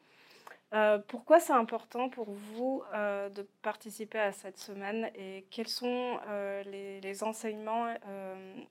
pourquoi 1.08 1.39
c'est 1.39 1.54
important 1.54 2.10
pour 2.10 2.32
vous 2.32 2.84
de 2.94 3.48
participer 3.62 4.20
à 4.20 4.32
cette 4.32 4.58
semaine 4.58 5.12
et 5.13 5.46
quels 5.52 5.68
sont 5.68 6.20
les, 6.65 7.24
enseignements 7.24 7.94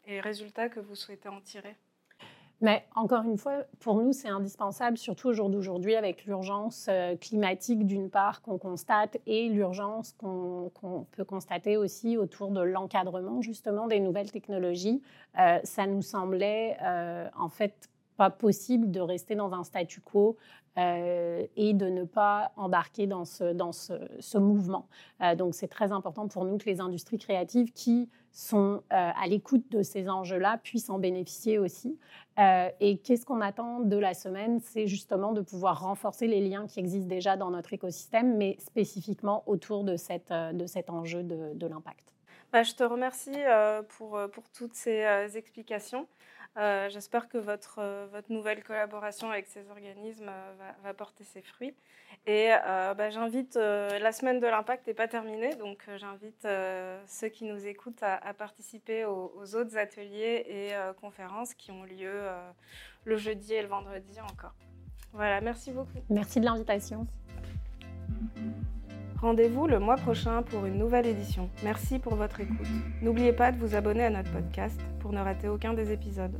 et 0.07 0.21
résultats 0.21 0.69
que 0.69 0.81
vous 0.81 0.97
souhaitez 0.97 1.29
en 1.29 1.41
tirer? 1.41 1.77
Mais 2.65 2.83
encore 2.95 3.25
une 3.25 3.37
fois, 3.37 3.65
pour 3.79 3.97
nous, 4.01 4.15
c'est 4.15 4.31
indispensable, 4.31 4.97
surtout 4.97 5.29
au 5.29 5.33
jour 5.35 5.51
d'aujourd'hui, 5.51 5.97
avec 5.97 6.25
l'urgence 6.25 6.87
euh, 6.89 7.15
climatique 7.15 7.87
d'une 7.87 8.09
part 8.09 8.41
qu'on 8.41 8.57
constate 8.57 9.19
et 9.27 9.51
l'urgence 9.51 10.15
qu'on 10.17 11.07
peut 11.11 11.25
constater 11.25 11.77
aussi 11.77 12.17
autour 12.17 12.51
de 12.53 12.63
l'encadrement 12.63 13.43
justement 13.43 13.87
des 13.87 14.01
nouvelles 14.01 14.33
technologies. 14.33 15.03
Euh, 15.39 15.59
ça 15.63 15.87
nous 15.87 16.01
semblait 16.01 16.79
euh, 16.83 17.29
en 17.39 17.51
fait 17.51 17.91
pas 18.17 18.31
possible 18.31 18.91
de 18.91 19.01
rester 19.01 19.35
dans 19.35 19.53
un 19.53 19.65
statu 19.65 20.01
quo 20.01 20.39
euh, 20.77 21.47
et 21.57 21.73
de 21.73 21.87
ne 21.87 22.03
pas 22.03 22.51
embarquer 22.57 23.07
dans 23.07 23.25
ce, 23.25 24.39
mouvement. 24.39 24.89
Euh, 25.23 25.37
donc 25.37 25.55
c'est 25.55 25.69
très 25.69 25.93
important 25.93 26.27
pour 26.27 26.45
nous 26.45 26.59
que 26.59 26.65
les 26.65 26.81
industries 26.81 27.19
créatives 27.19 27.73
qui 27.73 28.09
sont 28.33 28.83
euh, 28.93 29.11
à 29.15 29.27
l'écoute 29.29 29.71
de 29.71 29.83
ces 29.83 30.09
enjeux-là 30.09 30.59
puissent 30.59 30.91
en 30.91 30.99
bénéficier 30.99 31.59
aussi. 31.61 31.97
et 32.37 32.99
qu'est-ce 33.05 33.25
qu'on 33.25 33.41
attend 33.41 33.79
de 33.79 33.97
la 33.97 34.15
semaine? 34.15 34.59
C'est 34.61 34.89
justement 34.89 35.33
de 35.33 35.41
pouvoir 35.41 35.83
renforcer 35.83 36.27
les 36.27 36.41
liens 36.41 36.67
qui 36.67 36.81
existent 36.81 37.07
déjà 37.07 37.37
dans 37.37 37.51
notre 37.51 37.73
écosystème, 37.73 38.37
mais 38.37 38.57
spécifiquement 38.59 39.45
autour 39.47 39.85
de, 39.85 39.97
cet 39.97 40.33
enjeu 40.33 41.23
de, 41.23 41.67
l'impact. 41.67 42.13
Bah, 42.53 42.65
je 42.65 42.75
te 42.75 42.83
remercie 42.83 43.39
pour 43.97 44.19
toutes 44.53 44.75
ces 44.75 45.37
explications. 45.37 46.09
Euh, 46.57 46.89
j'espère 46.89 47.29
que 47.29 47.37
votre, 47.37 47.81
euh, 47.81 48.07
votre 48.13 48.31
nouvelle 48.31 48.63
collaboration 48.63 49.29
avec 49.31 49.47
ces 49.47 49.69
organismes 49.71 50.29
euh, 50.29 50.73
va, 50.85 50.95
porter 50.95 51.25
ses 51.25 51.43
fruits. 51.43 51.75
Et 52.27 52.51
bah, 52.97 53.11
j'invite, 53.11 53.57
la 53.57 54.13
semaine 54.13 54.41
de 54.41 54.47
l'impact 54.47 54.87
n'est 54.87 54.95
pas 54.95 55.09
terminée, 55.09 55.55
donc 55.57 55.87
j'invite 55.97 56.47
ceux 57.07 57.29
qui 57.29 57.45
nous 57.45 57.67
écoutent 57.67 58.03
à, 58.03 58.33
participer 58.33 59.05
aux, 59.05 59.33
aux, 59.37 59.57
autres 59.57 59.77
ateliers 59.77 60.47
et 60.49 60.73
conférences 61.01 61.53
qui 61.53 61.71
ont 61.71 61.83
lieu 61.83 62.23
le 63.05 63.17
jeudi 63.17 63.53
et 63.53 63.63
le 63.63 63.69
vendredi 63.69 64.21
encore. 64.23 64.55
Voilà, 65.13 65.41
merci 65.43 65.71
beaucoup. 65.71 65.99
Merci 66.09 66.41
de 66.41 66.47
l'invitation. 66.47 67.07
Rendez-vous 69.25 69.67
le 69.67 69.79
mois 69.79 69.97
prochain 69.97 70.43
pour 70.43 70.67
une 70.67 70.77
nouvelle 70.77 71.07
édition. 71.07 71.49
Merci 71.63 71.99
pour 71.99 72.15
votre 72.15 72.41
écoute. 72.41 72.67
N'oubliez 73.01 73.33
pas 73.33 73.53
de 73.53 73.59
vous 73.59 73.75
abonner 73.75 74.05
à 74.05 74.11
notre 74.11 74.31
podcast 74.31 74.79
pour 75.01 75.15
ne 75.15 75.19
rater 75.19 75.49
aucun 75.49 75.73
des 75.73 75.93
épisodes. 75.93 76.39